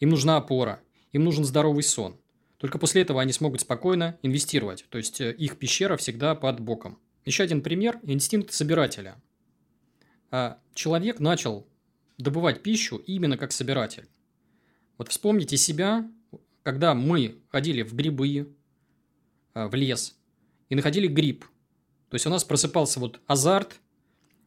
Им 0.00 0.10
нужна 0.10 0.36
опора. 0.36 0.80
Им 1.12 1.24
нужен 1.24 1.44
здоровый 1.44 1.82
сон. 1.82 2.18
Только 2.58 2.78
после 2.78 3.02
этого 3.02 3.20
они 3.20 3.32
смогут 3.32 3.60
спокойно 3.60 4.18
инвестировать. 4.22 4.86
То 4.88 4.98
есть, 4.98 5.20
э, 5.20 5.32
их 5.32 5.58
пещера 5.58 5.96
всегда 5.96 6.34
под 6.34 6.60
боком. 6.60 6.98
Еще 7.24 7.42
один 7.42 7.62
пример– 7.62 8.00
инстинкт 8.02 8.52
собирателя. 8.52 9.20
А 10.30 10.58
человек 10.74 11.20
начал 11.20 11.66
добывать 12.16 12.62
пищу 12.62 12.96
именно 12.96 13.36
как 13.36 13.52
собиратель. 13.52 14.08
Вот 14.98 15.08
вспомните 15.08 15.56
себя, 15.56 16.08
когда 16.62 16.94
мы 16.94 17.36
ходили 17.50 17.82
в 17.82 17.94
грибы, 17.94 18.48
э, 19.54 19.66
в 19.66 19.74
лес, 19.74 20.16
и 20.68 20.74
находили 20.74 21.06
гриб. 21.06 21.44
То 22.10 22.14
есть, 22.14 22.26
у 22.26 22.30
нас 22.30 22.44
просыпался 22.44 23.00
вот 23.00 23.20
азарт, 23.26 23.80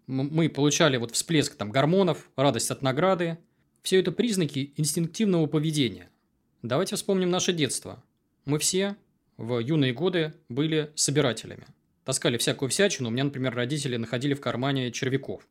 мы 0.08 0.48
получали 0.48 0.96
вот 0.96 1.12
всплеск 1.12 1.56
там 1.56 1.70
гормонов, 1.70 2.30
радость 2.38 2.72
от 2.72 2.82
награды. 2.82 3.38
Все 3.84 4.00
это 4.00 4.14
признаки 4.14 4.74
инстинктивного 4.78 5.48
поведения. 5.48 6.10
Давайте 6.62 6.96
вспомним 6.96 7.30
наше 7.30 7.52
детство. 7.52 8.02
Мы 8.46 8.58
все 8.58 8.96
в 9.36 9.60
юные 9.60 9.94
годы 9.94 10.34
были 10.48 10.92
собирателями. 10.96 11.68
Таскали 12.06 12.38
всякую 12.38 12.70
всячину. 12.70 13.10
У 13.10 13.12
меня, 13.12 13.26
например, 13.26 13.54
родители 13.54 13.98
находили 13.98 14.34
в 14.34 14.40
кармане 14.40 14.92
червяков. 14.94 15.46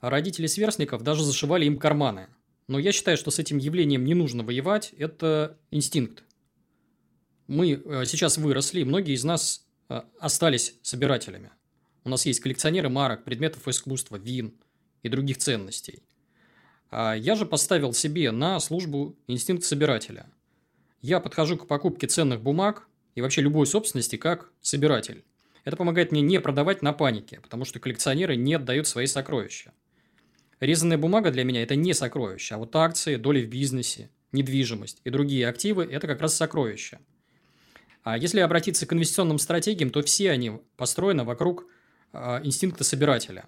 А 0.00 0.10
родители 0.10 0.46
сверстников 0.46 1.02
даже 1.02 1.24
зашивали 1.24 1.64
им 1.64 1.78
карманы. 1.78 2.26
Но 2.68 2.78
я 2.78 2.92
считаю, 2.92 3.16
что 3.16 3.30
с 3.30 3.38
этим 3.38 3.58
явлением 3.58 4.04
не 4.04 4.14
нужно 4.14 4.42
воевать. 4.42 4.94
Это 4.96 5.58
инстинкт. 5.70 6.24
Мы 7.46 7.72
э, 7.72 8.04
сейчас 8.06 8.38
выросли, 8.38 8.82
многие 8.82 9.14
из 9.14 9.24
нас 9.24 9.66
э, 9.88 10.02
остались 10.18 10.74
собирателями. 10.82 11.50
У 12.04 12.08
нас 12.08 12.24
есть 12.26 12.40
коллекционеры 12.40 12.88
марок, 12.88 13.24
предметов 13.24 13.68
искусства, 13.68 14.16
вин 14.16 14.54
и 15.02 15.08
других 15.08 15.38
ценностей. 15.38 16.02
А 16.90 17.14
я 17.14 17.34
же 17.34 17.46
поставил 17.46 17.92
себе 17.92 18.30
на 18.30 18.58
службу 18.60 19.16
инстинкт 19.26 19.64
собирателя. 19.64 20.26
Я 21.00 21.20
подхожу 21.20 21.56
к 21.56 21.66
покупке 21.66 22.06
ценных 22.06 22.42
бумаг 22.42 22.88
и 23.14 23.20
вообще 23.20 23.40
любой 23.40 23.66
собственности 23.66 24.16
как 24.16 24.50
собиратель. 24.60 25.24
Это 25.64 25.76
помогает 25.76 26.12
мне 26.12 26.22
не 26.22 26.40
продавать 26.40 26.82
на 26.82 26.92
панике, 26.92 27.40
потому 27.40 27.64
что 27.64 27.80
коллекционеры 27.80 28.36
не 28.36 28.54
отдают 28.54 28.86
свои 28.86 29.06
сокровища. 29.06 29.72
Резанная 30.62 30.96
бумага 30.96 31.32
для 31.32 31.42
меня– 31.42 31.60
это 31.64 31.74
не 31.74 31.92
сокровище, 31.92 32.54
а 32.54 32.58
вот 32.58 32.76
акции, 32.76 33.16
доли 33.16 33.44
в 33.44 33.48
бизнесе, 33.48 34.10
недвижимость 34.30 35.00
и 35.02 35.10
другие 35.10 35.48
активы– 35.48 35.84
это 35.90 36.06
как 36.06 36.20
раз 36.20 36.36
сокровища. 36.36 37.00
А 38.04 38.16
если 38.16 38.38
обратиться 38.38 38.86
к 38.86 38.92
инвестиционным 38.92 39.40
стратегиям, 39.40 39.90
то 39.90 40.02
все 40.02 40.30
они 40.30 40.52
построены 40.76 41.24
вокруг 41.24 41.66
а, 42.12 42.40
инстинкта 42.44 42.84
собирателя. 42.84 43.46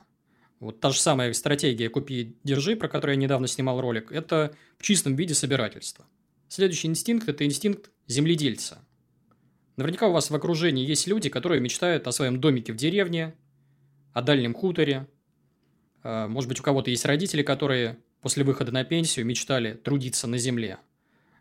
Вот 0.58 0.80
та 0.80 0.90
же 0.90 1.00
самая 1.00 1.32
стратегия 1.34 1.88
«купи-держи», 1.88 2.74
про 2.74 2.88
которую 2.88 3.14
я 3.14 3.22
недавно 3.22 3.46
снимал 3.46 3.80
ролик, 3.80 4.10
это 4.10 4.52
в 4.76 4.82
чистом 4.82 5.14
виде 5.14 5.34
собирательство. 5.34 6.06
Следующий 6.48 6.88
инстинкт– 6.88 7.28
это 7.28 7.44
инстинкт 7.44 7.92
земледельца. 8.08 8.84
Наверняка 9.76 10.08
у 10.08 10.12
вас 10.12 10.30
в 10.30 10.34
окружении 10.34 10.84
есть 10.84 11.06
люди, 11.06 11.28
которые 11.28 11.60
мечтают 11.60 12.08
о 12.08 12.12
своем 12.12 12.40
домике 12.40 12.72
в 12.72 12.76
деревне, 12.76 13.36
о 14.12 14.20
дальнем 14.20 14.52
хуторе. 14.52 15.06
А, 16.04 16.28
может 16.28 16.48
быть, 16.48 16.60
у 16.60 16.62
кого-то 16.62 16.90
есть 16.90 17.04
родители, 17.04 17.42
которые 17.42 17.98
после 18.20 18.44
выхода 18.44 18.70
на 18.70 18.84
пенсию 18.84 19.26
мечтали 19.26 19.72
трудиться 19.72 20.28
на 20.28 20.38
земле. 20.38 20.78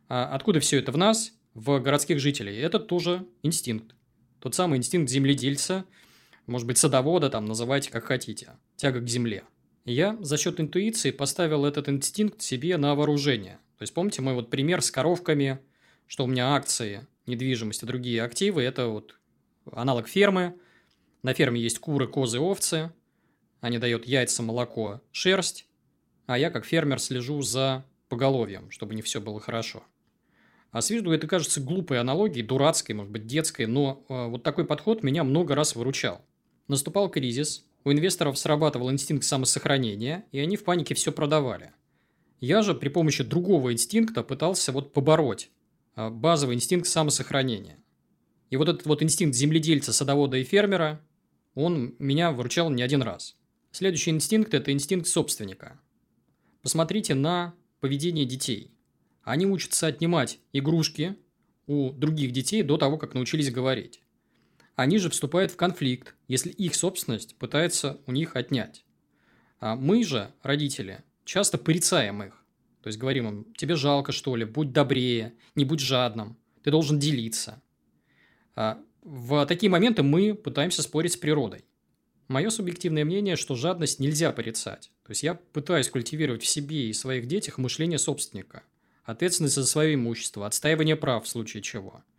А 0.10 0.26
откуда 0.34 0.60
все 0.60 0.80
это 0.80 0.92
в 0.92 0.98
нас, 0.98 1.34
в 1.54 1.80
городских 1.80 2.20
жителей? 2.20 2.58
Это 2.58 2.80
тоже 2.80 3.28
инстинкт. 3.44 3.94
Тот 4.40 4.56
самый 4.56 4.78
инстинкт 4.80 5.12
земледельца– 5.12 5.86
может 6.46 6.68
быть, 6.68 6.78
садовода, 6.78 7.30
там, 7.30 7.46
называйте 7.46 7.90
как 7.90 8.06
хотите, 8.06 8.52
тяга 8.76 9.00
к 9.00 9.08
земле. 9.08 9.44
я 9.86 10.18
за 10.22 10.38
счет 10.38 10.60
интуиции 10.60 11.12
поставил 11.12 11.66
этот 11.66 11.90
инстинкт 11.90 12.42
себе 12.42 12.78
на 12.78 12.96
вооружение. 12.96 13.60
То 13.78 13.84
есть, 13.84 13.94
помните 13.94 14.22
мой 14.22 14.34
вот 14.34 14.50
пример 14.50 14.82
с 14.82 14.92
коровками, 14.92 15.60
что 16.08 16.26
у 16.26 16.28
меня 16.28 16.56
акции, 16.56 17.08
недвижимость 17.28 17.84
и 17.84 17.86
другие 17.86 18.22
активы– 18.22 18.62
это 18.64 18.88
вот 18.88 19.18
аналог 19.72 20.08
фермы. 20.08 20.58
На 21.22 21.34
ферме 21.34 21.62
есть 21.62 21.80
куры, 21.80 22.08
козы, 22.08 22.40
овцы. 22.40 22.92
Они 23.64 23.78
дают 23.78 24.06
яйца, 24.06 24.44
молоко, 24.44 25.00
шерсть. 25.14 25.68
А 26.26 26.38
я, 26.38 26.52
как 26.52 26.66
фермер, 26.66 27.00
слежу 27.00 27.42
за 27.42 27.86
поголовьем, 28.10 28.70
чтобы 28.70 28.94
не 28.94 29.02
все 29.02 29.22
было 29.22 29.40
хорошо. 29.40 29.84
А 30.72 30.82
с 30.82 30.90
виду 30.90 31.14
это 31.14 31.28
кажется 31.28 31.62
глупой 31.62 32.02
аналогией, 32.02 32.46
дурацкой, 32.46 32.94
может 32.94 33.14
быть, 33.14 33.26
детской, 33.26 33.66
но 33.66 34.04
э, 34.10 34.28
вот 34.28 34.44
такой 34.44 34.66
подход 34.66 35.02
меня 35.02 35.24
много 35.24 35.56
раз 35.56 35.78
выручал. 35.78 36.20
Наступал 36.68 37.10
кризис, 37.10 37.66
у 37.86 37.94
инвесторов 37.94 38.38
срабатывал 38.38 38.92
инстинкт 38.92 39.24
самосохранения, 39.24 40.26
и 40.34 40.40
они 40.40 40.58
в 40.58 40.66
панике 40.66 40.94
все 40.94 41.14
продавали. 41.14 41.72
Я 42.42 42.64
же 42.64 42.76
при 42.76 42.90
помощи 42.90 43.24
другого 43.24 43.72
инстинкта 43.72 44.24
пытался 44.24 44.74
вот 44.74 44.92
побороть 44.92 45.52
а, 45.96 46.10
базовый 46.10 46.58
инстинкт 46.58 46.90
самосохранения. 46.90 47.78
И 48.50 48.58
вот 48.58 48.68
этот 48.68 48.86
вот 48.86 49.02
инстинкт 49.02 49.38
земледельца, 49.38 49.94
садовода 49.94 50.36
и 50.36 50.44
фермера, 50.44 51.00
он 51.56 51.96
меня 51.98 52.34
выручал 52.34 52.70
не 52.70 52.84
один 52.84 53.02
раз. 53.02 53.38
Следующий 53.74 54.12
инстинкт– 54.12 54.54
это 54.56 54.72
инстинкт 54.72 55.08
собственника. 55.08 55.78
Посмотрите 56.62 57.14
на 57.14 57.54
поведение 57.82 58.24
детей. 58.24 58.72
Они 59.24 59.46
учатся 59.46 59.88
отнимать 59.88 60.40
игрушки 60.54 61.18
у 61.68 61.92
других 61.92 62.32
детей 62.32 62.64
до 62.64 62.78
того, 62.78 62.98
как 62.98 63.14
научились 63.14 63.52
говорить 63.52 64.04
они 64.76 64.98
же 64.98 65.10
вступают 65.10 65.52
в 65.52 65.56
конфликт, 65.56 66.16
если 66.28 66.50
их 66.50 66.76
собственность 66.76 67.36
пытается 67.38 68.00
у 68.08 68.12
них 68.12 68.36
отнять. 68.36 68.86
А 69.60 69.76
мы 69.76 70.04
же, 70.04 70.34
родители, 70.42 71.04
часто 71.26 71.58
порицаем 71.58 72.24
их. 72.24 72.44
То 72.82 72.88
есть 72.88 73.00
говорим 73.00 73.28
им, 73.28 73.54
тебе 73.54 73.76
жалко 73.76 74.12
что 74.12 74.36
ли, 74.36 74.46
будь 74.46 74.74
добрее, 74.74 75.36
не 75.56 75.64
будь 75.64 75.80
жадным, 75.80 76.38
ты 76.64 76.72
должен 76.72 77.00
делиться. 77.00 77.62
А 78.56 78.80
в 79.04 79.46
такие 79.46 79.70
моменты 79.70 80.04
мы 80.04 80.34
пытаемся 80.34 80.82
спорить 80.82 81.14
с 81.14 81.18
природой. 81.18 81.66
Мое 82.28 82.50
субъективное 82.50 83.06
мнение, 83.06 83.36
что 83.36 83.56
жадность 83.56 84.00
нельзя 84.00 84.32
порицать. 84.32 84.92
То 85.04 85.12
есть 85.12 85.24
я 85.24 85.36
пытаюсь 85.36 85.90
культивировать 85.90 86.44
в 86.44 86.48
себе 86.48 86.90
и 86.90 86.94
своих 86.94 87.28
детях 87.28 87.58
мышление 87.58 88.00
собственника, 88.00 88.64
ответственность 89.04 89.56
за 89.56 89.66
свое 89.66 89.96
имущество, 89.96 90.46
отстаивание 90.48 90.96
прав 90.96 91.26
в 91.26 91.28
случае 91.28 91.62
чего– 91.62 92.04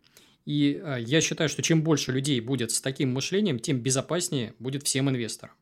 и 0.45 0.79
а, 0.83 0.97
я 0.97 1.21
считаю, 1.21 1.49
что 1.49 1.61
чем 1.61 1.81
больше 1.81 2.11
людей 2.11 2.39
будет 2.39 2.71
с 2.71 2.79
таким 2.79 3.11
мышлением, 3.11 3.59
тем 3.59 3.79
безопаснее 3.79 4.53
будет 4.59 4.83
всем 4.83 5.09
инвесторам. 5.09 5.55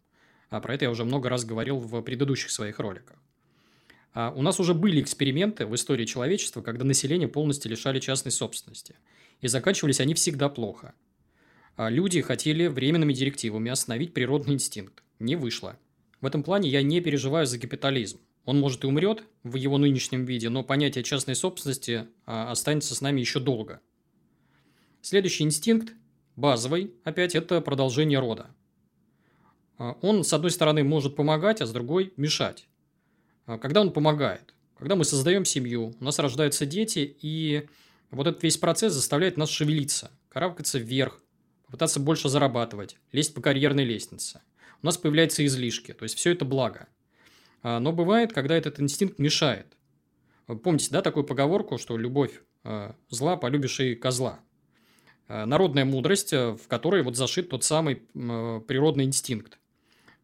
А 0.49 0.59
про 0.59 0.75
это 0.75 0.85
я 0.85 0.91
уже 0.91 1.05
много 1.05 1.29
раз 1.29 1.45
говорил 1.45 1.79
в 1.79 2.01
предыдущих 2.01 2.51
своих 2.51 2.79
роликах. 2.79 3.17
А 4.13 4.31
у 4.35 4.43
нас 4.43 4.59
уже 4.59 4.75
были 4.75 5.01
эксперименты 5.01 5.65
в 5.65 5.73
истории 5.73 6.05
человечества, 6.05 6.61
когда 6.61 6.85
население 6.85 7.27
полностью 7.27 7.71
лишали 7.71 7.99
частной 7.99 8.31
собственности. 8.31 8.95
И 9.41 9.47
заканчивались 9.47 9.99
они 9.99 10.13
всегда 10.13 10.49
плохо. 10.49 10.93
А 11.75 11.89
люди 11.89 12.21
хотели 12.21 12.67
временными 12.67 13.13
директивами 13.13 13.71
остановить 13.71 14.13
природный 14.13 14.53
инстинкт. 14.53 15.03
Не 15.19 15.35
вышло. 15.35 15.77
В 16.21 16.25
этом 16.25 16.43
плане 16.43 16.69
я 16.69 16.81
не 16.81 17.01
переживаю 17.01 17.45
за 17.45 17.59
капитализм. 17.59 18.19
Он, 18.45 18.59
может, 18.59 18.83
и 18.83 18.87
умрет 18.87 19.23
в 19.43 19.55
его 19.55 19.77
нынешнем 19.77 20.25
виде, 20.25 20.49
но 20.49 20.63
понятие 20.63 21.03
частной 21.03 21.35
собственности 21.35 22.07
а, 22.25 22.51
останется 22.51 22.93
с 22.93 23.01
нами 23.01 23.21
еще 23.21 23.39
долго– 23.39 23.79
Следующий 25.05 25.43
инстинкт, 25.43 25.93
базовый, 26.37 26.93
опять, 27.03 27.35
это 27.35 27.59
продолжение 27.59 28.19
рода. 28.19 28.47
А, 29.77 29.97
он, 30.01 30.23
с 30.23 30.31
одной 30.31 30.49
стороны, 30.49 30.81
может 30.85 31.17
помогать, 31.17 31.59
а 31.59 31.65
с 31.65 31.73
другой– 31.73 32.13
мешать. 32.15 32.69
Когда 33.45 33.81
он 33.81 33.91
помогает? 33.91 34.53
Когда 34.77 34.95
мы 34.95 35.03
создаем 35.03 35.43
семью, 35.43 35.93
у 35.99 36.03
нас 36.05 36.19
рождаются 36.19 36.65
дети, 36.65 37.17
и 37.21 37.67
вот 38.11 38.27
этот 38.27 38.43
весь 38.43 38.55
процесс 38.55 38.93
заставляет 38.93 39.35
нас 39.35 39.49
шевелиться, 39.49 40.09
карабкаться 40.29 40.79
вверх, 40.79 41.19
попытаться 41.73 41.99
больше 41.99 42.29
зарабатывать, 42.29 42.97
лезть 43.11 43.33
по 43.33 43.41
карьерной 43.41 43.83
лестнице. 43.83 44.43
У 44.83 44.85
нас 44.85 44.95
появляются 44.95 45.43
излишки, 45.43 45.91
то 45.93 46.03
есть 46.03 46.15
все 46.15 46.31
это 46.31 46.45
благо. 46.45 46.87
но 47.63 47.91
бывает, 47.91 48.31
когда 48.31 48.55
этот 48.55 48.79
инстинкт 48.79 49.17
мешает. 49.17 49.65
Помните, 50.45 50.89
да, 50.91 51.01
такую 51.01 51.23
поговорку, 51.23 51.79
что 51.79 51.97
любовь 51.97 52.43
зла, 53.09 53.37
полюбишь 53.37 53.79
и 53.79 53.95
козла. 53.95 54.39
Народная 55.27 55.83
мудрость, 55.83 56.31
в 56.31 56.59
которой 56.67 57.01
вот 57.01 57.17
зашит 57.17 57.49
тот 57.49 57.63
самый 57.63 57.95
природный 57.95 59.05
инстинкт. 59.05 59.57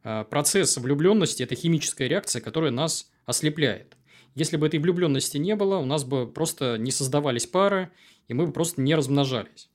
Процесс 0.04 0.78
влюбленности– 0.78 1.42
это 1.44 1.56
химическая 1.56 2.08
реакция, 2.08 2.44
которая 2.44 2.70
нас 2.70 3.10
ослепляет. 3.26 3.98
Если 4.36 4.56
бы 4.56 4.68
этой 4.68 4.80
влюбленности 4.80 5.38
не 5.40 5.56
было, 5.56 5.78
у 5.78 5.86
нас 5.86 6.04
бы 6.04 6.32
просто 6.32 6.78
не 6.78 6.92
создавались 6.92 7.48
пары, 7.48 7.90
и 8.28 8.36
мы 8.36 8.46
бы 8.46 8.54
просто 8.54 8.84
не 8.84 8.94
размножались. 8.94 9.68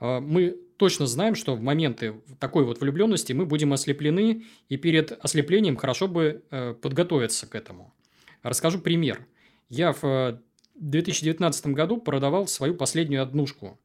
А, 0.00 0.20
мы 0.20 0.58
точно 0.76 1.06
знаем, 1.06 1.34
что 1.34 1.54
в 1.54 1.62
моменты 1.62 2.14
такой 2.38 2.64
вот 2.64 2.80
влюбленности 2.80 3.32
мы 3.32 3.46
будем 3.46 3.72
ослеплены, 3.72 4.44
и 4.68 4.76
перед 4.76 5.12
ослеплением 5.12 5.76
хорошо 5.76 6.08
бы 6.08 6.42
э, 6.50 6.74
подготовиться 6.74 7.46
к 7.46 7.54
этому. 7.54 7.94
Расскажу 8.42 8.78
пример. 8.80 9.26
Я 9.68 9.92
в 9.92 10.40
2019 10.74 11.66
году 11.68 11.98
продавал 11.98 12.46
свою 12.46 12.74
последнюю 12.74 13.22
однушку. 13.22 13.78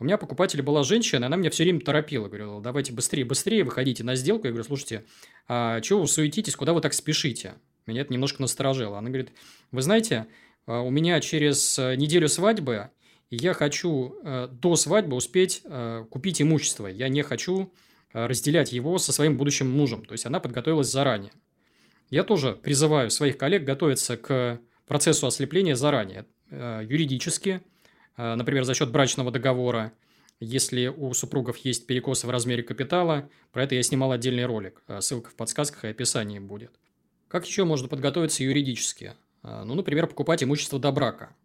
У 0.00 0.04
меня 0.04 0.16
покупатель 0.16 0.62
была 0.62 0.84
женщина, 0.84 1.26
она 1.26 1.36
меня 1.36 1.50
все 1.50 1.64
время 1.64 1.80
торопила. 1.80 2.28
Говорила, 2.28 2.60
давайте 2.60 2.92
быстрее, 2.92 3.24
быстрее, 3.24 3.64
выходите 3.64 4.04
на 4.04 4.14
сделку. 4.14 4.46
Я 4.46 4.52
говорю, 4.52 4.64
слушайте, 4.64 5.04
а 5.48 5.80
чего 5.80 6.00
вы 6.00 6.06
суетитесь, 6.06 6.54
куда 6.54 6.72
вы 6.72 6.80
так 6.80 6.94
спешите? 6.94 7.54
Меня 7.86 8.02
это 8.02 8.12
немножко 8.12 8.40
насторожило. 8.40 8.98
Она 8.98 9.08
говорит, 9.08 9.32
вы 9.72 9.82
знаете, 9.82 10.26
а, 10.66 10.82
у 10.82 10.90
меня 10.90 11.20
через 11.20 11.78
э, 11.78 11.96
неделю 11.96 12.28
свадьбы 12.28 12.90
я 13.30 13.54
хочу 13.54 14.16
э, 14.22 14.48
до 14.50 14.76
свадьбы 14.76 15.16
успеть 15.16 15.62
э, 15.64 16.04
купить 16.10 16.40
имущество. 16.40 16.86
Я 16.86 17.08
не 17.08 17.22
хочу 17.22 17.72
разделять 18.12 18.72
его 18.72 18.96
со 18.96 19.12
своим 19.12 19.36
будущим 19.36 19.70
мужем. 19.70 20.02
То 20.04 20.12
есть, 20.12 20.24
она 20.24 20.40
подготовилась 20.40 20.90
заранее. 20.90 21.32
Я 22.08 22.24
тоже 22.24 22.54
призываю 22.54 23.10
своих 23.10 23.36
коллег 23.36 23.64
готовиться 23.64 24.16
к 24.16 24.60
процессу 24.86 25.26
ослепления 25.26 25.76
заранее. 25.76 26.24
Юридически, 26.50 27.60
например, 28.16 28.64
за 28.64 28.72
счет 28.72 28.90
брачного 28.90 29.30
договора, 29.30 29.92
если 30.40 30.86
у 30.86 31.12
супругов 31.12 31.58
есть 31.58 31.86
перекосы 31.86 32.26
в 32.26 32.30
размере 32.30 32.62
капитала, 32.62 33.28
про 33.52 33.64
это 33.64 33.74
я 33.74 33.82
снимал 33.82 34.12
отдельный 34.12 34.46
ролик. 34.46 34.82
Ссылка 35.00 35.28
в 35.28 35.34
подсказках 35.34 35.84
и 35.84 35.88
описании 35.88 36.38
будет. 36.38 36.80
Как 37.28 37.46
еще 37.46 37.64
можно 37.64 37.88
подготовиться 37.88 38.42
юридически? 38.42 39.12
Ну, 39.42 39.74
например, 39.74 40.06
покупать 40.06 40.42
имущество 40.42 40.78
до 40.78 40.90
брака. 40.92 41.36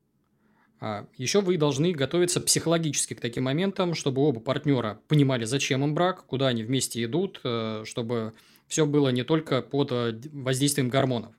А 0.86 1.08
еще 1.16 1.40
вы 1.40 1.56
должны 1.56 1.94
готовиться 1.94 2.42
психологически 2.42 3.13
к 3.13 3.22
таким 3.22 3.46
моментам, 3.46 3.96
чтобы 3.96 4.22
оба 4.22 4.42
партнера 4.42 5.00
понимали, 5.08 5.46
зачем 5.46 5.82
им 5.82 5.96
брак, 5.96 6.25
куда 6.25 6.48
они 6.48 6.62
вместе 6.62 7.02
идут, 7.06 7.40
э, 7.46 7.84
чтобы 7.86 8.34
все 8.68 8.86
было 8.86 9.08
не 9.08 9.24
только 9.24 9.62
под 9.62 9.94
э, 9.94 10.20
воздействием 10.34 10.90
гормонов. 10.90 11.34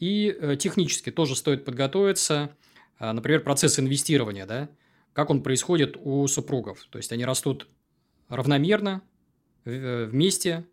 И 0.00 0.36
э, 0.36 0.56
технически 0.56 1.12
тоже 1.12 1.36
стоит 1.36 1.64
подготовиться, 1.64 2.50
а, 2.98 3.12
например, 3.12 3.44
процесс 3.44 3.78
инвестирования, 3.78 4.44
да, 4.44 4.68
как 5.12 5.30
он 5.30 5.44
происходит 5.44 5.96
у 5.96 6.26
супругов. 6.26 6.84
То 6.90 6.98
есть 6.98 7.12
они 7.12 7.24
растут 7.24 7.68
равномерно, 8.28 9.02
вместе, 9.64 10.66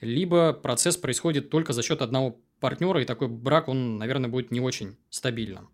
либо 0.00 0.52
процесс 0.52 0.96
происходит 0.96 1.50
только 1.50 1.72
за 1.72 1.82
счет 1.82 2.02
одного 2.02 2.38
партнера, 2.60 3.02
и 3.02 3.04
такой 3.04 3.26
брак, 3.26 3.66
он, 3.66 3.98
наверное, 3.98 4.30
будет 4.30 4.52
не 4.52 4.60
очень 4.60 4.96
стабильным. 5.10 5.70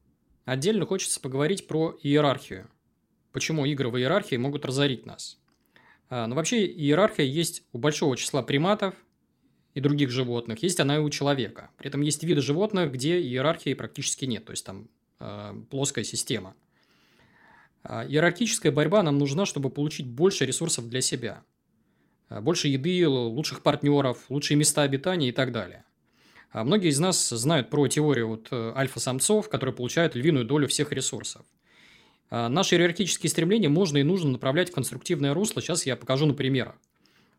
Отдельно 0.49 0.87
хочется 0.87 1.21
поговорить 1.21 1.67
про 1.67 1.99
иерархию. 2.03 2.71
Почему 3.33 3.67
игры 3.67 3.91
в 3.91 3.99
иерархии 3.99 4.37
могут 4.37 4.65
разорить 4.65 5.05
нас? 5.05 5.39
А, 6.09 6.27
ну, 6.27 6.37
вообще, 6.37 6.65
иерархия 6.65 7.27
есть 7.27 7.65
у 7.75 7.79
большого 7.79 8.17
числа 8.17 8.43
приматов 8.43 8.95
и 9.75 9.81
других 9.81 10.09
животных, 10.09 10.63
есть 10.63 10.81
она 10.81 10.97
и 10.97 11.01
у 11.01 11.11
человека. 11.11 11.69
При 11.77 11.89
этом 11.89 12.01
есть 12.01 12.23
виды 12.23 12.41
животных, 12.41 12.91
где 12.93 13.21
иерархии 13.21 13.75
практически 13.75 14.25
нет, 14.25 14.47
то 14.47 14.53
есть 14.53 14.65
там 14.65 14.89
э, 15.21 15.53
плоская 15.69 16.05
система. 16.05 16.55
А 17.83 18.07
иерархическая 18.07 18.73
борьба 18.73 19.03
нам 19.03 19.19
нужна, 19.19 19.45
чтобы 19.45 19.69
получить 19.69 20.07
больше 20.07 20.47
ресурсов 20.47 20.89
для 20.89 21.03
себя– 21.03 21.45
больше 22.31 22.69
еды, 22.69 23.07
лучших 23.07 23.63
партнеров, 23.63 24.25
лучшие 24.29 24.57
места 24.57 24.83
обитания 24.83 25.29
и 25.29 25.33
так 25.33 25.53
далее. 25.53 25.85
А 26.51 26.65
многие 26.65 26.89
из 26.89 26.99
нас 26.99 27.29
знают 27.29 27.69
про 27.69 27.87
теорию 27.89 28.29
вот 28.29 28.49
э, 28.51 28.73
альфа-самцов, 28.75 29.49
которые 29.49 29.75
получают 29.75 30.15
львиную 30.15 30.45
долю 30.45 30.67
всех 30.67 30.93
ресурсов. 30.93 31.45
А 32.31 32.49
наши 32.49 32.77
иерархические 32.77 33.31
стремления 33.31 33.69
можно 33.69 33.99
и 33.99 34.03
нужно 34.03 34.31
направлять 34.31 34.71
в 34.71 34.75
конструктивное 34.75 35.35
русло. 35.35 35.61
Сейчас 35.61 35.85
я 35.85 35.97
покажу 35.97 36.27
на 36.27 36.35
примерах. 36.35 36.77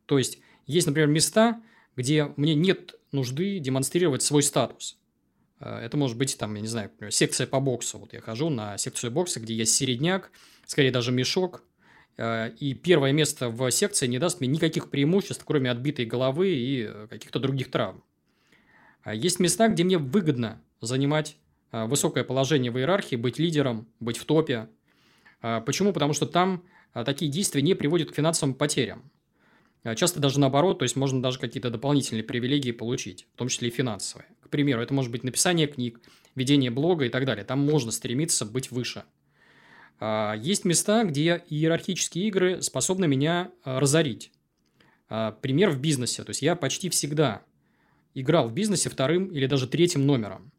То 0.05 0.17
есть, 0.17 0.39
есть, 0.67 0.87
например, 0.87 1.09
места, 1.09 1.61
где 1.95 2.31
мне 2.35 2.53
нет 2.53 2.95
нужды 3.11 3.59
демонстрировать 3.59 4.21
свой 4.21 4.43
статус. 4.43 4.97
Э, 5.59 5.79
это 5.79 5.97
может 5.97 6.17
быть, 6.17 6.37
там, 6.37 6.53
я 6.55 6.61
не 6.61 6.67
знаю, 6.67 6.91
секция 7.09 7.47
по 7.47 7.59
боксу. 7.59 7.97
Вот 7.97 8.13
я 8.13 8.21
хожу 8.21 8.49
на 8.49 8.77
секцию 8.77 9.11
бокса, 9.11 9.39
где 9.39 9.55
есть 9.55 9.73
середняк, 9.73 10.31
скорее 10.65 10.91
даже 10.91 11.11
мешок, 11.11 11.63
и 12.21 12.77
первое 12.83 13.13
место 13.13 13.47
в 13.47 13.71
секции 13.71 14.05
не 14.05 14.19
даст 14.19 14.41
мне 14.41 14.49
никаких 14.49 14.89
преимуществ, 14.89 15.41
кроме 15.45 15.71
отбитой 15.71 16.05
головы 16.05 16.49
и 16.49 16.83
э, 16.83 17.07
каких-то 17.09 17.39
других 17.39 17.71
травм. 17.71 18.03
А 19.03 19.13
есть 19.13 19.39
места, 19.39 19.67
где 19.67 19.83
мне 19.83 19.97
выгодно 19.97 20.61
занимать 20.81 21.37
э, 21.71 21.85
высокое 21.85 22.23
положение 22.23 22.71
в 22.71 22.77
иерархии, 22.77 23.15
быть 23.15 23.39
лидером, 23.39 23.87
быть 23.99 24.17
в 24.17 24.25
топе. 24.25 24.69
Почему? 25.41 25.93
Потому 25.93 26.11
что 26.11 26.25
там 26.25 26.65
такие 26.93 27.31
действия 27.31 27.61
не 27.61 27.73
приводят 27.73 28.11
к 28.11 28.13
финансовым 28.13 28.53
потерям. 28.53 29.09
Часто 29.95 30.19
даже 30.19 30.37
наоборот, 30.37 30.79
то 30.79 30.83
есть 30.83 30.97
можно 30.97 31.21
даже 31.21 31.39
какие-то 31.39 31.69
дополнительные 31.69 32.25
привилегии 32.25 32.73
получить, 32.73 33.25
в 33.35 33.37
том 33.37 33.47
числе 33.47 33.69
и 33.69 33.71
финансовые. 33.71 34.27
К 34.41 34.49
примеру, 34.49 34.81
это 34.81 34.93
может 34.93 35.13
быть 35.13 35.23
написание 35.23 35.67
книг, 35.67 36.01
ведение 36.35 36.71
блога 36.71 37.05
и 37.05 37.09
так 37.09 37.23
далее. 37.23 37.45
Там 37.45 37.59
можно 37.59 37.91
стремиться 37.91 38.45
быть 38.45 38.69
выше– 38.69 39.05
а, 39.99 40.33
есть 40.35 40.65
места, 40.65 41.03
где 41.03 41.43
иерархические 41.49 42.27
игры 42.27 42.61
способны 42.61 43.07
меня 43.07 43.51
а, 43.63 43.79
разорить. 43.79 44.31
А, 45.09 45.31
пример 45.31 45.69
в 45.69 45.79
бизнесе. 45.79 46.23
То 46.23 46.29
есть, 46.29 46.41
я 46.41 46.55
почти 46.55 46.89
всегда 46.89 47.41
играл 48.13 48.47
в 48.47 48.53
бизнесе 48.53 48.89
вторым 48.89 49.27
или 49.27 49.45
даже 49.45 49.67
третьим 49.67 50.05
номером. 50.05 50.51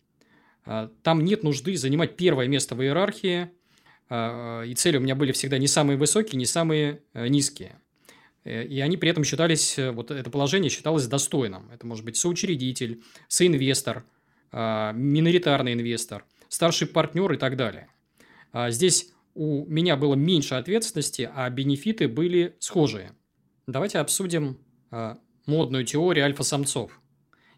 Там 1.02 1.24
нет 1.24 1.42
нужды 1.42 1.76
занимать 1.76 2.16
первое 2.16 2.46
место 2.46 2.74
в 2.74 2.82
иерархии, 2.82 3.50
и 4.10 4.74
цели 4.76 4.96
у 4.98 5.00
меня 5.00 5.14
были 5.14 5.32
всегда 5.32 5.58
не 5.58 5.66
самые 5.66 5.96
высокие, 5.96 6.38
не 6.38 6.46
самые 6.46 7.02
низкие. 7.14 7.80
Э, 8.44 8.64
и 8.64 8.80
они 8.80 8.96
при 8.96 9.10
этом 9.10 9.24
считались, 9.24 9.78
э, 9.78 9.90
вот 9.90 10.10
это 10.10 10.30
положение 10.30 10.70
считалось 10.70 11.06
достойным. 11.06 11.70
Это 11.72 11.86
может 11.86 12.04
быть 12.04 12.16
соучредитель, 12.16 13.02
соинвестор, 13.28 14.04
миноритарный 14.52 15.74
инвестор, 15.74 16.24
старший 16.48 16.88
партнер 16.88 17.30
и 17.32 17.36
так 17.36 17.56
далее. 17.56 17.86
Здесь 18.52 19.12
у 19.34 19.64
меня 19.66 19.96
было 19.96 20.16
меньше 20.16 20.56
ответственности, 20.56 21.30
а 21.32 21.48
бенефиты 21.50 22.08
были 22.08 22.56
схожие. 22.58 23.12
Давайте 23.68 23.98
обсудим 23.98 24.58
э, 24.90 25.14
модную 25.46 25.84
теорию 25.84 26.24
альфа-самцов. 26.24 26.99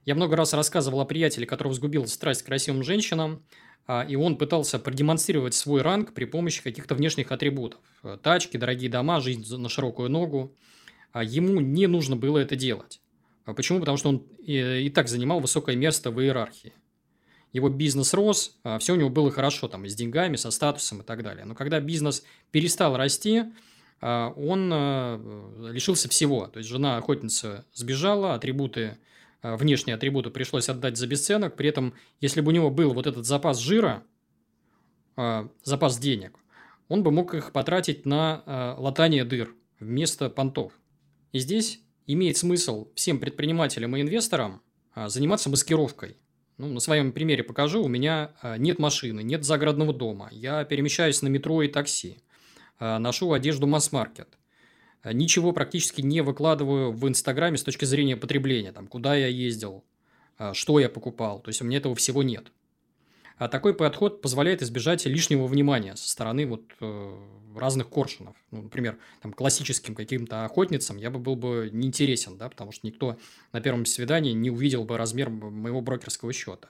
Я 0.05 0.15
много 0.15 0.37
раз 0.37 0.53
рассказывал 0.53 1.01
о 1.01 1.05
приятеле, 1.05 1.47
который 1.47 1.73
сгубил 1.73 2.07
страсть 2.07 2.43
к 2.43 2.47
красивым 2.47 2.83
женщинам, 2.83 3.43
э, 3.87 4.09
и 4.09 4.17
он 4.17 4.37
пытался 4.37 4.79
продемонстрировать 4.79 5.55
свой 5.55 5.83
ранг 5.83 6.13
при 6.15 6.25
помощи 6.25 6.63
каких-то 6.63 6.95
внешних 6.95 7.33
атрибутов. 7.33 7.81
Тачки, 8.23 8.57
дорогие 8.57 8.91
дома, 8.91 9.21
жизнь 9.21 9.45
на 9.57 9.69
широкую 9.69 10.11
ногу. 10.11 10.55
А 11.13 11.23
ему 11.23 11.61
не 11.61 11.87
нужно 11.87 12.17
было 12.17 12.39
это 12.39 12.57
делать. 12.57 13.01
Почему? 13.45 13.81
Потому 13.81 13.99
что 13.99 14.09
он 14.09 14.23
и, 14.39 14.87
и 14.87 14.91
так 14.91 15.09
занимал 15.09 15.41
высокое 15.41 15.77
место 15.77 16.11
в 16.11 16.21
иерархии 16.21 16.73
его 17.53 17.69
бизнес 17.69 18.15
рос, 18.15 18.57
а, 18.65 18.79
все 18.79 18.95
у 18.95 18.97
него 18.97 19.11
было 19.11 19.31
хорошо, 19.31 19.69
там, 19.69 19.87
с 19.87 19.95
деньгами, 19.95 20.37
со 20.37 20.51
статусом 20.51 21.03
и 21.03 21.05
так 21.05 21.23
далее. 21.23 21.45
Но 21.45 21.55
когда 21.55 21.81
бизнес 21.81 22.25
перестал 22.51 22.97
расти, 22.97 23.45
а, 24.01 24.31
он 24.31 24.71
а, 24.73 25.69
лишился 25.71 26.09
всего. 26.09 26.47
То 26.47 26.59
есть, 26.59 26.71
жена 26.71 26.97
охотница 26.97 27.67
сбежала, 27.75 28.35
атрибуты, 28.35 28.99
внешние 29.43 29.97
атрибуты 29.97 30.31
пришлось 30.31 30.69
отдать 30.69 30.97
за 30.97 31.07
бесценок. 31.07 31.57
При 31.57 31.69
этом, 31.69 31.95
если 32.21 32.41
бы 32.41 32.51
у 32.51 32.55
него 32.55 32.71
был 32.71 32.95
вот 32.95 33.07
этот 33.07 33.27
запас 33.27 33.59
жира, 33.59 34.05
запас 35.65 35.99
денег, 35.99 36.39
он 36.89 37.03
бы 37.03 37.11
мог 37.11 37.35
их 37.35 37.53
потратить 37.53 38.07
на 38.07 38.77
латание 38.79 39.25
дыр 39.25 39.55
вместо 39.81 40.31
понтов. 40.31 40.73
И 41.33 41.39
здесь 41.39 41.81
имеет 42.07 42.37
смысл 42.37 42.89
всем 42.95 43.19
предпринимателям 43.19 43.97
и 43.97 44.01
инвесторам 44.01 44.63
заниматься 44.95 45.49
маскировкой. 45.51 46.19
Ну, 46.59 46.69
на 46.69 46.81
своем 46.81 47.13
примере 47.13 47.43
покажу. 47.43 47.83
У 47.83 47.89
меня 47.89 48.35
нет 48.59 48.79
машины, 48.79 49.23
нет 49.23 49.45
загородного 49.45 49.95
дома. 49.95 50.29
Я 50.31 50.65
перемещаюсь 50.65 51.23
на 51.23 51.29
метро 51.29 51.63
и 51.63 51.69
такси. 51.69 52.23
Ношу 52.79 53.33
одежду 53.33 53.67
масс-маркет. 53.67 54.39
А, 55.03 55.13
ничего 55.13 55.53
практически 55.53 56.01
не 56.01 56.21
выкладываю 56.21 56.93
в 56.93 57.09
Инстаграме 57.09 57.57
с 57.57 57.63
точки 57.63 57.85
зрения 57.85 58.17
потребления. 58.17 58.73
Там, 58.73 58.87
куда 58.87 59.15
я 59.15 59.27
ездил, 59.27 59.85
что 60.53 60.81
я 60.81 60.89
покупал. 60.89 61.41
То 61.41 61.49
есть, 61.49 61.61
у 61.63 61.65
меня 61.65 61.79
этого 61.79 61.95
всего 61.95 62.23
нет. 62.23 62.53
А 63.43 63.49
такой 63.49 63.75
подход 63.75 64.21
позволяет 64.23 64.63
избежать 64.63 65.05
лишнего 65.05 65.47
внимания 65.47 65.97
со 65.97 66.09
стороны 66.09 66.47
вот 66.47 66.63
э, 66.81 67.19
разных 67.57 67.89
коршунов. 67.89 68.37
Ну, 68.53 68.63
например, 68.63 68.99
там, 69.21 69.33
классическим 69.33 69.97
каким-то 69.97 70.45
охотницам 70.45 70.97
я 70.97 71.11
бы 71.11 71.19
был 71.19 71.35
бы 71.35 71.69
неинтересен, 71.73 72.39
да, 72.39 72.49
потому 72.49 72.71
что 72.71 72.87
никто 72.87 73.19
на 73.53 73.61
первом 73.61 73.85
свидании 73.85 74.33
не 74.33 74.51
увидел 74.51 74.85
бы 74.85 74.97
размер 74.97 75.29
моего 75.29 75.81
брокерского 75.81 76.33
счета. 76.33 76.69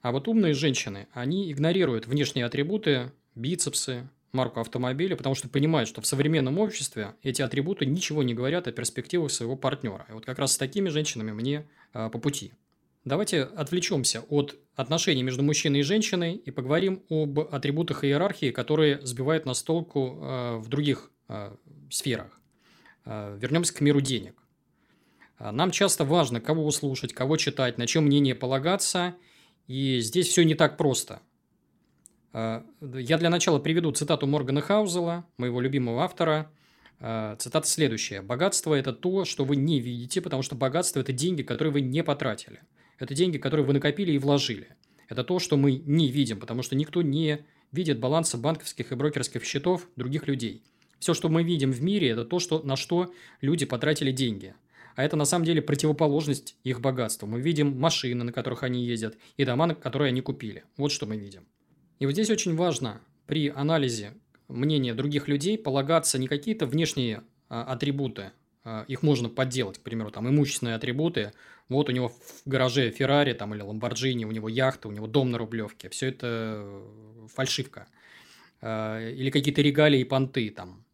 А 0.00 0.10
вот 0.10 0.26
умные 0.26 0.54
женщины, 0.54 1.06
они 1.12 1.52
игнорируют 1.52 2.08
внешние 2.08 2.46
атрибуты, 2.46 3.12
бицепсы, 3.36 4.08
марку 4.32 4.60
автомобиля, 4.60 5.16
потому 5.16 5.34
что 5.34 5.48
понимают, 5.48 5.88
что 5.88 6.00
в 6.00 6.06
современном 6.06 6.58
обществе 6.58 7.14
эти 7.22 7.42
атрибуты 7.42 7.86
ничего 7.86 8.22
не 8.22 8.34
говорят 8.34 8.66
о 8.66 8.72
перспективах 8.72 9.30
своего 9.30 9.56
партнера. 9.56 10.06
И 10.08 10.12
вот 10.12 10.24
как 10.24 10.38
раз 10.38 10.52
с 10.52 10.58
такими 10.58 10.88
женщинами 10.88 11.32
мне 11.32 11.66
э, 11.92 12.08
по 12.10 12.18
пути. 12.18 12.52
Давайте 13.04 13.42
отвлечемся 13.42 14.22
от 14.28 14.56
отношений 14.74 15.22
между 15.22 15.42
мужчиной 15.42 15.80
и 15.80 15.82
женщиной 15.82 16.34
и 16.34 16.50
поговорим 16.50 17.02
об 17.10 17.40
атрибутах 17.40 18.04
иерархии, 18.04 18.50
которые 18.50 19.04
сбивают 19.04 19.44
нас 19.44 19.62
толку 19.62 20.18
э, 20.22 20.56
в 20.56 20.68
других 20.68 21.10
э, 21.28 21.54
сферах. 21.90 22.38
Вернемся 23.04 23.74
к 23.74 23.80
миру 23.80 24.00
денег. 24.00 24.36
Нам 25.40 25.72
часто 25.72 26.04
важно, 26.04 26.40
кого 26.40 26.70
слушать, 26.70 27.12
кого 27.12 27.36
читать, 27.36 27.76
на 27.76 27.88
чем 27.88 28.04
мнение 28.04 28.36
полагаться, 28.36 29.16
и 29.66 29.98
здесь 29.98 30.28
все 30.28 30.44
не 30.44 30.54
так 30.54 30.76
просто. 30.76 31.20
Э, 32.32 32.62
я 32.80 33.18
для 33.18 33.30
начала 33.30 33.58
приведу 33.58 33.92
цитату 33.92 34.26
Моргана 34.26 34.60
Хаузела, 34.60 35.24
моего 35.36 35.60
любимого 35.60 36.02
автора. 36.02 36.50
Э, 37.00 37.36
цитата 37.38 37.66
следующая. 37.66 38.22
«Богатство– 38.22 38.74
это 38.76 38.92
то, 38.92 39.24
что 39.24 39.44
вы 39.44 39.56
не 39.56 39.80
видите, 39.80 40.20
потому 40.20 40.42
что 40.42 40.54
богатство– 40.54 41.00
это 41.00 41.12
деньги, 41.12 41.42
которые 41.42 41.72
вы 41.72 41.80
не 41.80 42.02
потратили». 42.02 42.60
Это 42.98 43.14
деньги, 43.14 43.38
которые 43.38 43.66
вы 43.66 43.72
накопили 43.72 44.12
и 44.12 44.18
вложили. 44.18 44.68
Это 45.08 45.24
то, 45.24 45.38
что 45.40 45.56
мы 45.56 45.72
не 45.72 46.08
видим, 46.08 46.38
потому 46.38 46.62
что 46.62 46.76
никто 46.76 47.02
не 47.02 47.44
видит 47.72 47.98
баланса 47.98 48.38
банковских 48.38 48.92
и 48.92 48.94
брокерских 48.94 49.44
счетов 49.44 49.88
других 49.96 50.28
людей. 50.28 50.62
Все, 51.00 51.14
что 51.14 51.28
мы 51.28 51.42
видим 51.42 51.72
в 51.72 51.82
мире, 51.82 52.10
это 52.10 52.24
то, 52.24 52.38
что, 52.38 52.62
на 52.62 52.76
что 52.76 53.12
люди 53.40 53.66
потратили 53.66 54.12
деньги. 54.12 54.54
А 54.94 55.02
это 55.02 55.16
на 55.16 55.24
самом 55.24 55.44
деле 55.44 55.62
противоположность 55.62 56.56
их 56.62 56.80
богатству. 56.80 57.26
Мы 57.26 57.40
видим 57.40 57.76
машины, 57.78 58.22
на 58.22 58.32
которых 58.32 58.62
они 58.62 58.84
ездят, 58.84 59.16
и 59.36 59.44
дома, 59.44 59.74
которые 59.74 60.10
они 60.10 60.20
купили. 60.20 60.64
Вот 60.76 60.92
что 60.92 61.06
мы 61.06 61.16
видим. 61.16 61.44
И 62.02 62.04
вот 62.04 62.14
здесь 62.14 62.30
очень 62.30 62.56
важно 62.56 63.00
при 63.26 63.48
анализе 63.48 64.14
мнения 64.48 64.92
других 64.92 65.28
людей 65.28 65.56
полагаться 65.56 66.18
не 66.18 66.26
какие-то 66.26 66.66
внешние 66.66 67.22
а, 67.48 67.62
атрибуты, 67.62 68.32
а, 68.64 68.84
их 68.88 69.04
можно 69.04 69.28
подделать, 69.28 69.78
к 69.78 69.82
примеру, 69.82 70.10
там 70.10 70.28
имущественные 70.28 70.74
атрибуты, 70.74 71.32
вот 71.68 71.88
у 71.88 71.92
него 71.92 72.08
в 72.08 72.42
гараже 72.44 72.90
Феррари 72.90 73.34
там, 73.34 73.54
или 73.54 73.62
Ламборджини, 73.62 74.24
у 74.24 74.32
него 74.32 74.48
яхта, 74.48 74.88
у 74.88 74.90
него 74.90 75.06
дом 75.06 75.30
на 75.30 75.38
Рублевке. 75.38 75.90
Все 75.90 76.08
это 76.08 76.26
э, 76.26 77.28
фальшивка. 77.32 77.86
Э, 78.62 79.12
или 79.14 79.30
какие-то 79.30 79.62
регалии 79.62 80.00
и 80.00 80.04
понты 80.04 80.50
там. 80.50 80.84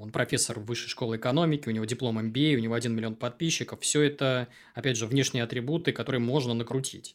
Он 0.00 0.10
профессор 0.10 0.58
высшей 0.58 0.88
школы 0.88 1.18
экономики, 1.18 1.68
у 1.68 1.70
него 1.70 1.84
диплом 1.84 2.18
MBA, 2.18 2.56
у 2.56 2.58
него 2.58 2.74
1 2.74 2.92
миллион 2.92 3.14
подписчиков. 3.14 3.80
Все 3.82 4.02
это, 4.02 4.48
опять 4.74 4.96
же, 4.96 5.06
внешние 5.06 5.44
атрибуты, 5.44 5.92
которые 5.92 6.20
можно 6.20 6.52
накрутить. 6.52 7.14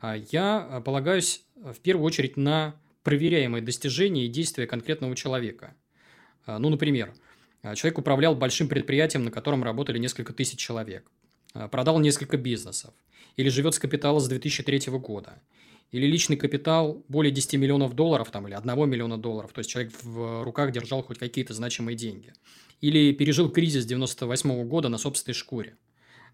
А 0.00 0.16
я 0.16 0.82
полагаюсь 0.84 1.44
в 1.54 1.78
первую 1.80 2.04
очередь 2.04 2.36
на 2.36 2.74
проверяемые 3.02 3.62
достижения 3.62 4.26
и 4.26 4.28
действия 4.28 4.66
конкретного 4.66 5.14
человека. 5.16 5.74
Ну, 6.46 6.68
например, 6.68 7.14
человек 7.74 7.98
управлял 7.98 8.34
большим 8.34 8.68
предприятием, 8.68 9.24
на 9.24 9.30
котором 9.30 9.64
работали 9.64 9.98
несколько 9.98 10.32
тысяч 10.32 10.58
человек. 10.58 11.10
Э, 11.56 11.68
продал 11.68 11.98
несколько 12.00 12.36
бизнесов, 12.36 12.92
или 13.36 13.48
живет 13.48 13.74
с 13.74 13.78
капитала 13.78 14.20
с 14.20 14.28
2003 14.28 14.92
года, 14.98 15.42
или 15.90 16.06
личный 16.06 16.36
капитал 16.36 17.04
более 17.08 17.32
10 17.32 17.54
миллионов 17.54 17.94
долларов 17.94 18.30
там, 18.30 18.46
или 18.46 18.54
1 18.54 18.88
миллиона 18.88 19.16
долларов, 19.16 19.52
то 19.52 19.60
есть 19.60 19.70
человек 19.70 19.92
в 20.02 20.44
руках 20.44 20.72
держал 20.72 21.02
хоть 21.02 21.18
какие-то 21.18 21.54
значимые 21.54 21.96
деньги, 21.96 22.34
или 22.82 23.12
пережил 23.12 23.48
кризис 23.48 23.86
98 23.86 24.64
года 24.68 24.88
на 24.88 24.98
собственной 24.98 25.34
шкуре. 25.34 25.78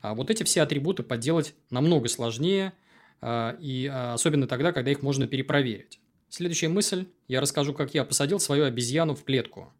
А 0.01 0.15
вот 0.15 0.31
эти 0.31 0.43
все 0.43 0.63
атрибуты 0.63 1.05
подделать 1.05 1.55
намного 1.71 2.09
сложнее, 2.09 2.73
э, 2.73 2.82
и 3.23 3.91
э, 3.93 4.13
особенно 4.13 4.47
тогда, 4.47 4.73
когда 4.73 4.91
их 4.91 5.03
можно 5.03 5.27
перепроверить. 5.27 6.01
Следующая 6.29 6.69
мысль. 6.69 7.07
Я 7.29 7.41
расскажу, 7.41 7.75
как 7.75 7.95
я 7.95 8.05
посадил 8.05 8.41
свою 8.41 8.65
обезьяну 8.65 9.15
в 9.15 9.23
клетку. 9.25 9.73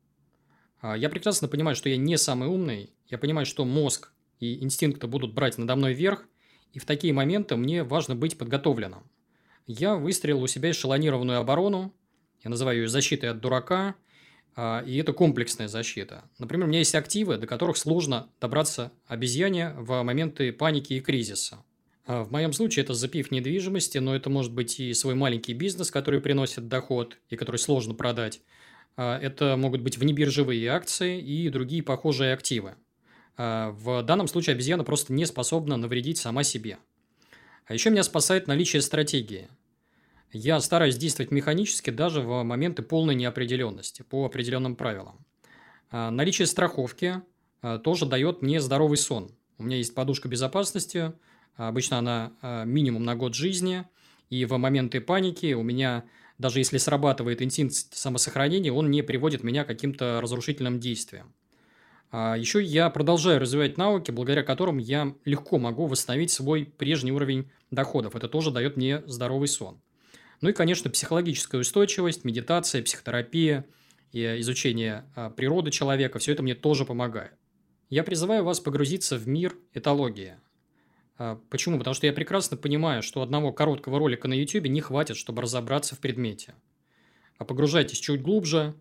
Я 0.83 1.09
прекрасно 1.09 1.49
понимаю, 1.49 1.77
что 1.77 1.89
я 1.89 1.97
не 1.97 2.19
самый 2.19 2.49
умный. 2.49 2.93
Я 3.09 3.17
понимаю, 3.17 3.47
что 3.47 3.65
мозг 3.65 4.13
и 4.43 4.63
инстинкты 4.63 5.07
будут 5.07 5.33
брать 5.33 5.57
надо 5.57 5.77
мной 5.77 5.95
верх, 5.95 6.27
и 6.73 6.79
в 6.79 6.85
такие 6.85 7.13
моменты 7.13 7.57
мне 7.57 7.85
важно 7.85 8.17
быть 8.17 8.37
подготовленным. 8.37 9.09
Я 9.67 9.95
выстроил 9.95 10.43
у 10.43 10.49
себя 10.49 10.73
эшелонированную 10.73 11.39
оборону, 11.39 11.95
я 12.43 12.51
называю 12.51 12.83
ее 12.83 12.89
защитой 12.89 13.27
от 13.27 13.41
дурака, 13.41 13.95
а, 14.57 14.83
и 14.85 14.97
это 14.97 15.13
комплексная 15.13 15.69
защита. 15.69 16.25
Например, 16.39 16.67
у 16.67 16.69
меня 16.69 16.81
есть 16.81 16.95
активы, 16.95 17.37
до 17.37 17.47
которых 17.47 17.77
сложно 17.77 18.29
добраться 18.41 18.91
обезьяне 19.07 19.75
в 19.75 20.03
моменты 20.03 20.53
паники 20.53 20.95
и 20.95 21.01
кризиса. 21.01 21.65
А, 22.05 22.25
в 22.25 22.33
моем 22.33 22.53
случае 22.53 22.85
это 22.85 22.95
запив 22.95 23.31
недвижимости, 23.31 23.99
но 23.99 24.15
это 24.15 24.31
может 24.31 24.53
быть 24.53 24.81
и 24.81 24.93
свой 24.95 25.15
маленький 25.15 25.55
бизнес, 25.55 25.91
который 25.91 26.21
приносит 26.21 26.69
доход 26.69 27.19
и 27.29 27.37
который 27.37 27.57
сложно 27.57 27.95
продать. 27.95 28.41
А, 28.97 29.19
это 29.19 29.57
могут 29.57 29.83
быть 29.83 29.97
внебиржевые 29.99 30.69
акции 30.69 31.21
и 31.21 31.49
другие 31.49 31.83
похожие 31.83 32.33
активы. 32.33 32.75
А, 33.37 33.71
в 33.71 34.03
данном 34.03 34.29
случае 34.29 34.55
обезьяна 34.55 34.85
просто 34.85 35.13
не 35.13 35.27
способна 35.27 35.77
навредить 35.77 36.19
сама 36.19 36.43
себе. 36.43 36.79
А 37.67 37.75
еще 37.75 37.91
меня 37.91 38.03
спасает 38.03 38.49
наличие 38.49 38.83
стратегии. 38.83 39.49
Я 40.33 40.61
стараюсь 40.61 40.97
действовать 40.97 41.31
механически 41.31 41.91
даже 41.91 42.23
в 42.23 42.43
моменты 42.43 42.83
полной 42.83 43.15
неопределенности 43.15 44.03
по 44.03 44.25
определенным 44.25 44.77
правилам. 44.77 45.25
Наличие 45.91 46.47
страховки 46.47 47.21
тоже 47.85 48.07
дает 48.07 48.41
мне 48.41 48.61
здоровый 48.61 48.97
сон. 48.97 49.31
У 49.59 49.63
меня 49.63 49.77
есть 49.77 49.95
подушка 49.95 50.29
безопасности, 50.29 51.13
обычно 51.57 51.99
она 51.99 52.65
минимум 52.65 53.05
на 53.05 53.15
год 53.15 53.35
жизни, 53.35 53.85
и 54.31 54.45
в 54.45 54.57
моменты 54.57 55.01
паники 55.01 55.53
у 55.53 55.63
меня, 55.63 56.05
даже 56.39 56.59
если 56.59 56.79
срабатывает 56.79 57.43
инстинкт 57.43 57.75
самосохранения, 57.75 58.73
он 58.73 58.91
не 58.91 59.03
приводит 59.03 59.45
меня 59.45 59.65
к 59.65 59.69
каким-то 59.69 60.21
разрушительным 60.23 60.81
действиям. 60.81 61.35
А 62.11 62.37
еще 62.37 62.63
я 62.63 62.91
продолжаю 62.91 63.41
развивать 63.41 63.79
навыки, 63.79 64.11
благодаря 64.11 64.43
которым 64.43 64.77
я 64.77 65.15
легко 65.25 65.59
могу 65.59 65.87
восстановить 65.87 66.31
свой 66.31 66.67
прежний 66.67 67.11
уровень 67.11 67.51
доходов. 67.71 68.15
Это 68.15 68.29
тоже 68.29 68.51
дает 68.51 68.77
мне 68.77 69.03
здоровый 69.07 69.49
сон. 69.49 69.81
Ну 70.43 70.51
и, 70.51 70.53
конечно, 70.53 70.91
психологическая 70.91 71.61
устойчивость, 71.61 72.25
медитация, 72.25 72.83
психотерапия 72.83 73.65
и 74.13 74.21
изучение 74.41 75.05
а, 75.15 75.31
природы 75.31 75.71
человека. 75.71 76.19
Все 76.19 76.33
это 76.33 76.43
мне 76.43 76.55
тоже 76.55 76.85
помогает. 76.85 77.33
Я 77.89 78.05
призываю 78.05 78.45
вас 78.45 78.61
погрузиться 78.61 79.17
в 79.17 79.27
мир 79.27 79.57
этологии. 79.73 80.35
А, 81.23 81.39
почему? 81.51 81.79
Потому 81.79 81.95
что 81.95 82.07
я 82.07 82.13
прекрасно 82.13 82.57
понимаю, 82.57 83.03
что 83.03 83.23
одного 83.23 83.53
короткого 83.53 83.99
ролика 83.99 84.29
на 84.29 84.35
YouTube 84.35 84.67
не 84.67 84.81
хватит, 84.81 85.17
чтобы 85.17 85.43
разобраться 85.43 85.95
в 85.95 86.01
предмете. 86.01 86.55
А 87.39 87.45
погружайтесь 87.45 87.99
чуть 87.99 88.23
глубже, 88.23 88.75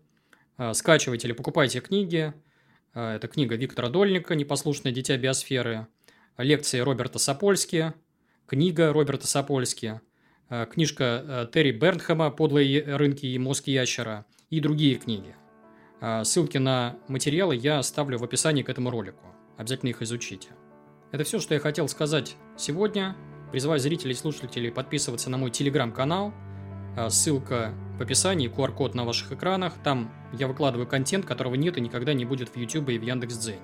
скачивайте 0.72 1.28
или 1.28 1.34
покупайте 1.34 1.80
книги– 1.80 2.32
а, 2.94 3.16
это 3.16 3.28
книга 3.28 3.56
Виктора 3.56 3.88
Дольника 3.88 4.34
«Непослушное 4.34 4.92
дитя 4.92 5.16
биосферы», 5.16 5.86
лекции 6.36 6.80
Роберта 6.80 7.18
Сапольски, 7.18 7.94
книга 8.46 8.92
Роберта 8.92 9.26
Сапольски, 9.26 10.00
а, 10.48 10.66
книжка 10.66 11.04
а, 11.04 11.46
Терри 11.46 11.72
Бернхэма 11.72 12.30
«Подлые 12.30 12.96
рынки 12.96 13.26
и 13.26 13.38
мозг 13.38 13.66
ящера» 13.68 14.26
и 14.50 14.60
другие 14.60 14.96
книги. 14.96 15.34
Ссылки 16.24 16.58
на 16.58 16.96
материалы 17.06 17.54
я 17.54 17.78
оставлю 17.78 18.18
в 18.18 18.24
описании 18.24 18.62
к 18.62 18.68
этому 18.68 18.90
ролику. 18.90 19.24
Обязательно 19.56 19.90
их 19.90 20.02
изучите. 20.02 20.48
Это 21.12 21.24
все, 21.24 21.38
что 21.38 21.54
я 21.54 21.60
хотел 21.60 21.86
сказать 21.88 22.36
сегодня. 22.56 23.16
Призываю 23.52 23.78
зрителей 23.78 24.12
и 24.12 24.16
слушателей 24.16 24.72
подписываться 24.72 25.30
на 25.30 25.38
мой 25.38 25.50
телеграм-канал– 25.50 26.34
а, 26.96 27.08
ссылка 27.08 27.72
в 27.98 28.02
описании, 28.02 28.50
QR-код 28.50 28.94
на 28.94 29.04
ваших 29.04 29.32
экранах. 29.32 29.74
Там 29.82 30.12
я 30.32 30.46
выкладываю 30.46 30.86
контент, 30.86 31.24
которого 31.24 31.54
нет 31.54 31.78
и 31.78 31.80
никогда 31.80 32.12
не 32.12 32.24
будет 32.24 32.50
в 32.50 32.56
YouTube 32.56 32.90
и 32.90 32.98
в 32.98 33.02
Яндекс.Дзене. 33.02 33.60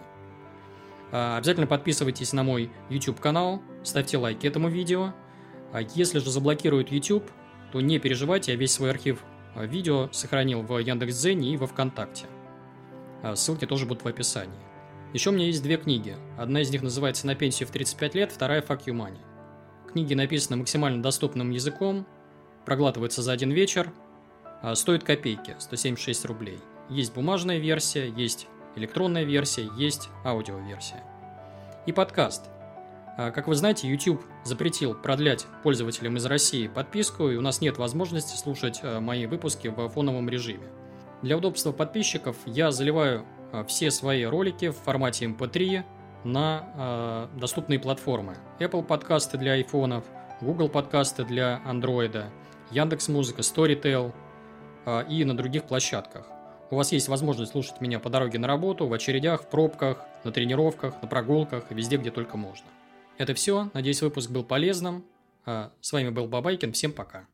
А, 1.12 1.36
обязательно 1.36 1.66
подписывайтесь 1.66 2.32
на 2.32 2.42
мой 2.42 2.70
YouTube 2.88 3.20
канал, 3.20 3.62
ставьте 3.82 4.16
лайки 4.16 4.46
этому 4.46 4.68
видео. 4.68 5.12
А 5.72 5.82
если 5.82 6.18
же 6.18 6.30
заблокируют 6.30 6.90
YouTube, 6.90 7.30
то 7.72 7.80
не 7.80 7.98
переживайте, 7.98 8.52
я 8.52 8.58
весь 8.58 8.72
свой 8.72 8.90
архив 8.90 9.22
видео 9.54 10.08
сохранил 10.12 10.62
в 10.62 10.78
Яндекс.Дзене 10.78 11.52
и 11.52 11.56
во 11.56 11.66
Вконтакте. 11.66 12.26
Ссылки 13.34 13.66
тоже 13.66 13.84
будут 13.84 14.04
в 14.04 14.08
описании. 14.08 14.67
Еще 15.14 15.30
у 15.30 15.32
меня 15.32 15.46
есть 15.46 15.62
две 15.62 15.78
книги. 15.78 16.16
Одна 16.36 16.60
из 16.60 16.70
них 16.70 16.82
называется 16.82 17.26
«На 17.26 17.34
пенсию 17.34 17.66
в 17.66 17.72
35 17.72 18.14
лет», 18.14 18.30
вторая 18.30 18.60
«Fuck 18.60 18.84
you 18.84 18.94
money». 18.94 19.18
Книги 19.90 20.12
написаны 20.12 20.58
максимально 20.58 21.02
доступным 21.02 21.50
языком, 21.50 22.06
проглатывается 22.66 23.22
за 23.22 23.32
один 23.32 23.50
вечер, 23.50 23.90
а, 24.60 24.74
стоит 24.74 25.04
копейки, 25.04 25.56
176 25.58 26.26
рублей. 26.26 26.58
Есть 26.90 27.14
бумажная 27.14 27.56
версия, 27.56 28.06
есть 28.10 28.48
электронная 28.76 29.24
версия, 29.24 29.70
есть 29.78 30.10
аудиоверсия. 30.26 31.02
И 31.86 31.92
подкаст. 31.92 32.50
А, 33.16 33.30
как 33.30 33.48
вы 33.48 33.54
знаете, 33.54 33.88
YouTube 33.88 34.22
запретил 34.44 34.94
продлять 34.94 35.46
пользователям 35.62 36.18
из 36.18 36.26
России 36.26 36.68
подписку, 36.68 37.30
и 37.30 37.36
у 37.36 37.40
нас 37.40 37.62
нет 37.62 37.78
возможности 37.78 38.36
слушать 38.36 38.80
а, 38.82 39.00
мои 39.00 39.24
выпуски 39.24 39.68
в 39.68 39.88
фоновом 39.88 40.28
режиме. 40.28 40.66
Для 41.22 41.38
удобства 41.38 41.72
подписчиков 41.72 42.36
я 42.44 42.70
заливаю 42.70 43.24
все 43.66 43.90
свои 43.90 44.24
ролики 44.24 44.70
в 44.70 44.76
формате 44.76 45.26
MP3 45.26 45.84
на 46.24 47.28
доступные 47.36 47.78
платформы. 47.78 48.36
Apple 48.58 48.84
подкасты 48.84 49.38
для 49.38 49.52
айфонов, 49.52 50.04
Google 50.40 50.68
подкасты 50.68 51.24
для 51.24 51.62
Android, 51.66 52.26
Яндекс 52.70 53.08
Музыка, 53.08 53.40
Storytel 53.42 54.12
и 55.08 55.24
на 55.24 55.36
других 55.36 55.64
площадках. 55.64 56.26
У 56.70 56.76
вас 56.76 56.92
есть 56.92 57.08
возможность 57.08 57.52
слушать 57.52 57.80
меня 57.80 57.98
по 57.98 58.10
дороге 58.10 58.38
на 58.38 58.46
работу, 58.46 58.86
в 58.86 58.92
очередях, 58.92 59.44
в 59.44 59.48
пробках, 59.48 60.04
на 60.24 60.32
тренировках, 60.32 61.00
на 61.00 61.08
прогулках, 61.08 61.70
везде, 61.70 61.96
где 61.96 62.10
только 62.10 62.36
можно. 62.36 62.66
Это 63.16 63.32
все. 63.34 63.70
Надеюсь, 63.72 64.02
выпуск 64.02 64.30
был 64.30 64.44
полезным. 64.44 65.04
А, 65.46 65.72
с 65.80 65.92
вами 65.92 66.10
был 66.10 66.26
Бабайкин. 66.26 66.72
Всем 66.72 66.92
пока. 66.92 67.28